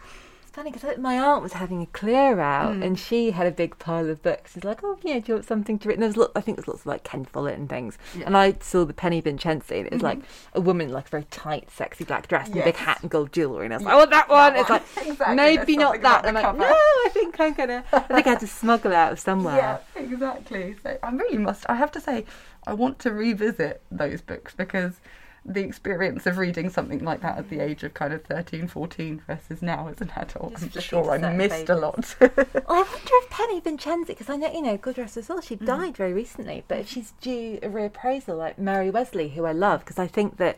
[0.53, 2.83] Funny because my aunt was having a clear out Mm.
[2.85, 4.51] and she had a big pile of books.
[4.53, 5.93] She's like, oh, yeah, do you want something to read?
[5.93, 7.97] And there's lot, I think there's lots of like Ken Follett and things.
[8.25, 10.19] And I saw the Penny Vincenzi and it was like
[10.53, 12.83] a woman in like a very tight, sexy black dress and a big Mm-hmm.
[12.85, 13.65] Hat and gold jewellery.
[13.65, 14.55] And I was like, I want that one.
[14.57, 16.25] It's like, Exactly, maybe not that.
[16.25, 16.59] And I'm like, cover.
[16.59, 19.19] no, I think I'm going to, I think I had to smuggle it out of
[19.21, 19.55] somewhere.
[19.95, 20.75] Yeah, exactly.
[20.83, 21.65] So I really must.
[21.69, 22.25] I have to say,
[22.67, 24.99] I want to revisit those books because
[25.43, 29.23] the experience of reading something like that at the age of kind of 13, 14
[29.25, 32.15] versus now as an adult, Just I'm flipping sure I certain missed a lot.
[32.21, 35.41] Oh, I wonder if Penny Vincenzi, because I know, you know, God rest her soul,
[35.41, 35.65] she mm.
[35.65, 39.81] died very recently, but if she's due a reappraisal like Mary Wesley, who I love,
[39.81, 40.57] because I think that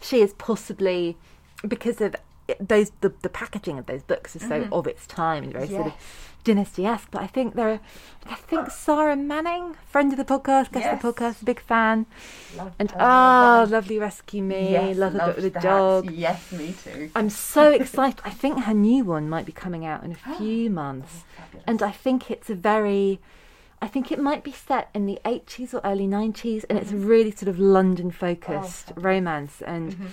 [0.00, 1.16] she is possibly,
[1.66, 2.14] because of
[2.60, 4.72] those, the, the packaging of those books is so mm-hmm.
[4.72, 5.92] of its time and very sort of.
[5.92, 6.29] Yes.
[6.44, 7.80] Dynasty-esque, but I think there are,
[8.26, 11.36] I think Sarra Manning, friend of the podcast, guest of the Yes.
[11.38, 12.06] podcast, big fan,
[12.56, 13.04] Love and her, oh.
[13.04, 16.10] Ah, lovely Rescue Me, Yes, love a loved with a dog.
[16.10, 17.10] Yes, me too.
[17.14, 18.20] I'm so excited.
[18.24, 21.24] I think her new one might be coming out in a few months.
[21.66, 23.20] And I think it's a very
[23.82, 26.96] I think it might be set in the 80s or early 90s and it's a
[26.96, 30.06] really sort of London focused oh, romance and mm-hmm.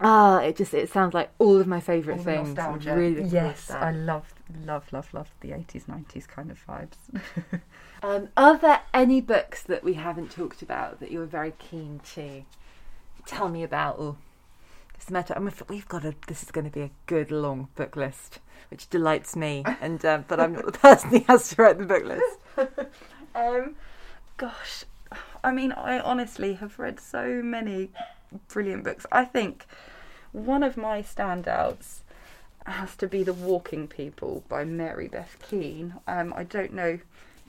[0.00, 2.48] ah it just it sounds like all of my favorite things.
[2.54, 2.96] Nostalgia.
[2.96, 3.82] really yes, that.
[3.82, 4.33] I love,
[4.64, 7.60] love, love, love the 80s, 90s kind of vibes.
[8.02, 12.42] Um, are there any books that we haven't talked about that you're very keen to
[13.24, 14.16] tell me about or
[14.94, 17.68] just a matter I'm we've got a this is going to be a good long
[17.76, 18.40] book list
[18.70, 21.86] which delights me and um, but I'm not the person who has to write the
[21.86, 22.90] book list
[23.34, 23.74] Um,
[24.36, 24.84] gosh,
[25.42, 27.90] I mean, I honestly have read so many
[28.48, 29.06] brilliant books.
[29.10, 29.66] I think
[30.32, 32.00] one of my standouts
[32.66, 35.94] has to be The Walking People by Mary Beth Keane.
[36.06, 36.98] Um, I don't know.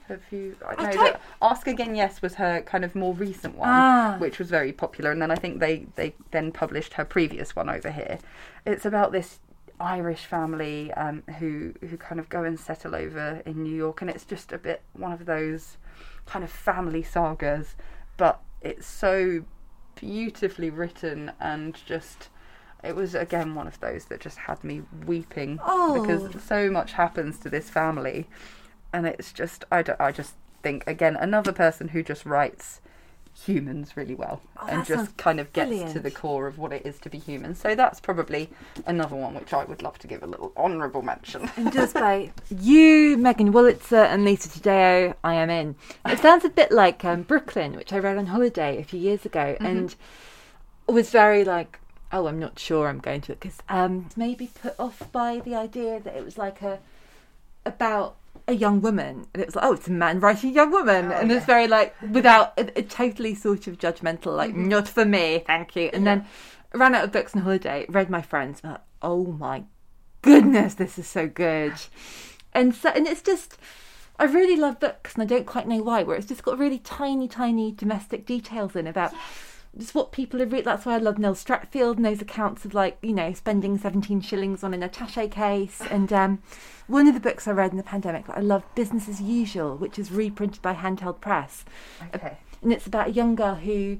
[0.08, 0.56] Have you?
[0.64, 4.16] I know don't- that Ask Again Yes was her kind of more recent one, Ah.
[4.18, 7.68] which was very popular, and then I think they they then published her previous one
[7.68, 8.18] over here.
[8.64, 9.40] It's about this
[9.80, 14.08] Irish family um, who who kind of go and settle over in New York, and
[14.08, 15.76] it's just a bit one of those
[16.24, 17.74] kind of family sagas,
[18.16, 19.42] but it's so
[19.96, 22.28] beautifully written and just
[22.84, 26.00] it was again one of those that just had me weeping Oh.
[26.00, 28.26] because so much happens to this family,
[28.92, 32.80] and it's just I, don't- I just think again another person who just writes
[33.44, 36.86] humans really well Oh, and just kind of gets to the core of what it
[36.86, 37.54] is to be human.
[37.54, 38.48] So that's probably
[38.86, 41.50] another one which I would love to give a little honourable mention.
[41.58, 45.76] And just by you, Megan Wolitzer, and Lisa Taddeo, I am in.
[46.06, 49.26] It sounds a bit like um, Brooklyn, which I read on holiday a few years
[49.26, 49.94] ago, and
[50.88, 51.78] was very like,
[52.12, 55.54] oh, I'm not sure I'm going to it because um, maybe put off by the
[55.54, 56.78] idea that it was like a
[57.64, 58.16] about
[58.48, 61.10] a young woman, and it was like, oh, it's a man writing a young woman,
[61.10, 65.42] and it's very like without a, a totally sort of judgmental, like not for me,
[65.46, 66.26] thank you, and then
[66.72, 69.64] ran out of books on holiday, read my friends, but oh my
[70.22, 71.74] goodness, this is so good.
[72.52, 73.58] And so, and it's just,
[74.18, 76.02] I really love books, and I don't quite know why.
[76.02, 79.12] Where it's just got really tiny, tiny domestic details in about
[79.78, 80.46] just what people are.
[80.46, 83.78] Re- that's why I love Noel Streatfeild and those accounts of like you know spending
[83.78, 85.80] seventeen shillings on an attaché case.
[85.90, 86.42] And um,
[86.86, 89.76] one of the books I read in the pandemic, that I love, Business as Usual,
[89.76, 91.64] which is reprinted by Handheld Press,
[92.14, 92.38] Okay.
[92.62, 93.98] and it's about a young girl who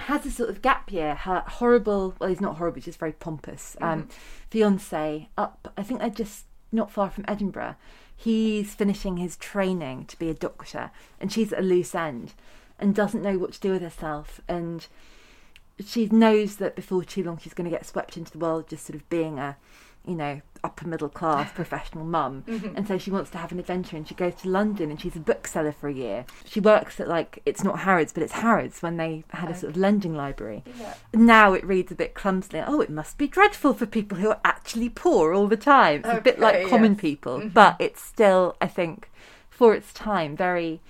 [0.00, 1.14] has a sort of gap year.
[1.14, 3.76] Her horrible, well, he's not horrible, he's just very pompous.
[3.80, 4.08] Um,
[4.50, 7.76] fiance up, I think they're just not far from Edinburgh.
[8.14, 10.90] He's finishing his training to be a doctor,
[11.20, 12.32] and she's at a loose end
[12.78, 14.40] and doesn't know what to do with herself.
[14.48, 14.86] And
[15.84, 18.86] she knows that before too long she's going to get swept into the world, just
[18.86, 19.56] sort of being a,
[20.06, 22.44] you know, upper middle class professional mum.
[22.46, 22.76] Mm-hmm.
[22.76, 25.16] And so she wants to have an adventure, and she goes to London, and she's
[25.16, 26.24] a bookseller for a year.
[26.44, 29.70] She works at like it's not Harrods, but it's Harrods when they had a sort
[29.72, 30.64] of lending library.
[31.12, 32.62] Now it reads a bit clumsily.
[32.66, 36.00] Oh, it must be dreadful for people who are actually poor all the time.
[36.04, 37.00] It's a bit like Okay, common yes.
[37.00, 37.48] people, mm-hmm.
[37.48, 39.10] but it's still, I think,
[39.50, 40.80] for its time, very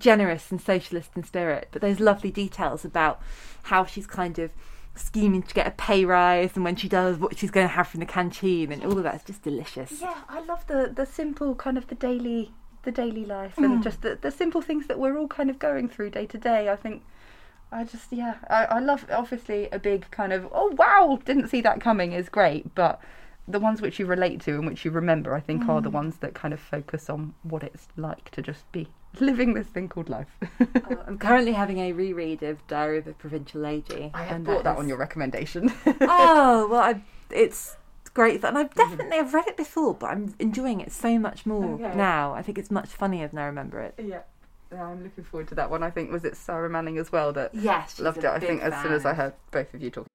[0.00, 3.20] generous and socialist in spirit, but those lovely details about
[3.64, 4.50] how she's kind of
[4.96, 7.86] scheming to get a pay rise and when she does what she's going to have
[7.86, 10.00] from the canteen and all of that's just delicious.
[10.00, 13.64] Yeah, I love the the simple kind of the daily the daily life Mm.
[13.64, 16.38] and just the, the simple things that we're all kind of going through day to
[16.38, 16.68] day.
[16.70, 17.02] I think
[17.70, 21.60] I just yeah, I, I love obviously a big kind of oh wow, didn't see
[21.60, 23.00] that coming is great, but
[23.46, 25.68] the ones which you relate to and which you remember, I think, Mm.
[25.70, 28.88] are the ones that kind of focus on what it's like to just be
[29.20, 30.28] living this thing called life.
[30.60, 34.10] Oh, I'm currently having a reread of Diary of a Provincial Lady.
[34.14, 35.72] I have and brought that is- on your recommendation.
[36.00, 37.76] oh well, I, it's
[38.14, 38.56] great fun.
[38.56, 38.90] I've mm-hmm.
[38.90, 41.96] definitely I've read it before, but I'm enjoying it so much more Okay.
[41.96, 42.34] now.
[42.34, 43.94] I think it's much funnier than I remember it.
[43.98, 44.22] yeah.
[44.72, 45.82] Yeah, I'm looking forward to that one.
[45.82, 48.26] I think was it Sarra Manning as well that Yes, loved it.
[48.26, 50.06] I big think as soon as I heard both of you talking.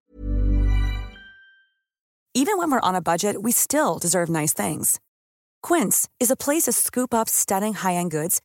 [2.34, 5.02] Even when we're on a budget, we still deserve nice things.
[5.62, 8.40] Quince is a place to scoop up stunning high-end goods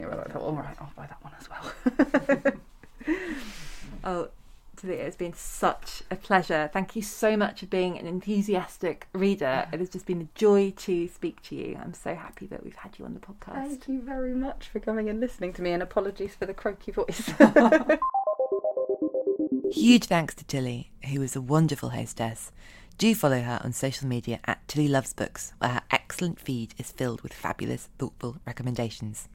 [0.00, 2.52] Yeah, well, I thought, all right, I'll buy that one as well.
[4.04, 4.30] Oh,
[4.76, 6.68] Talia, it's been such a pleasure.
[6.72, 9.68] Thank you so much for being an enthusiastic reader.
[9.72, 11.78] It has just been a joy to speak to you.
[11.80, 13.68] I'm so happy that we've had you on the podcast.
[13.68, 16.90] Thank you very much for coming and listening to me, and apologies for the croaky
[16.90, 17.30] voice.
[19.72, 22.50] Huge thanks to Tilly, who was a wonderful hostess.
[22.98, 26.90] Do follow her on social media at Tilly Loves Books, where her excellent feed is
[26.90, 29.28] filled with fabulous, thoughtful recommendations.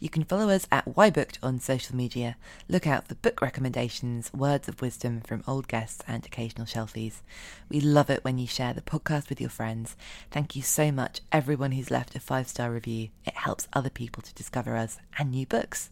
[0.00, 2.36] You can follow us at Whybooked on social media.
[2.68, 7.20] Look out for book recommendations, words of wisdom from old guests, and occasional shelfies.
[7.68, 9.96] We love it when you share the podcast with your friends.
[10.30, 13.08] Thank you so much, everyone who's left a five star review.
[13.24, 15.90] It helps other people to discover us and new books.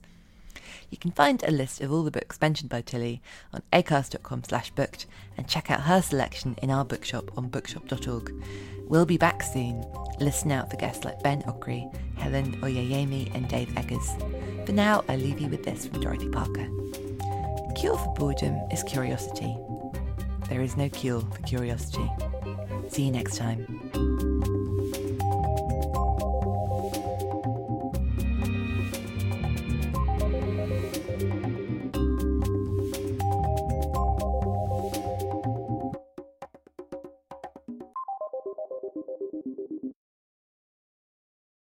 [0.91, 3.23] You can find a list of all the books mentioned by Tilly
[3.53, 8.33] on acast.com slash booked and check out her selection in our bookshop on bookshop.org.
[8.87, 9.85] We'll be back soon.
[10.21, 14.07] Listen out for guests like Ben Okri, Helen Oyeyemi and Dave Eggers.
[14.67, 16.69] For now, I leave you with this from Dorothy Parker.
[17.75, 19.57] Cure for boredom is curiosity.
[20.49, 22.11] There is no cure for curiosity.
[22.89, 24.62] See you next time.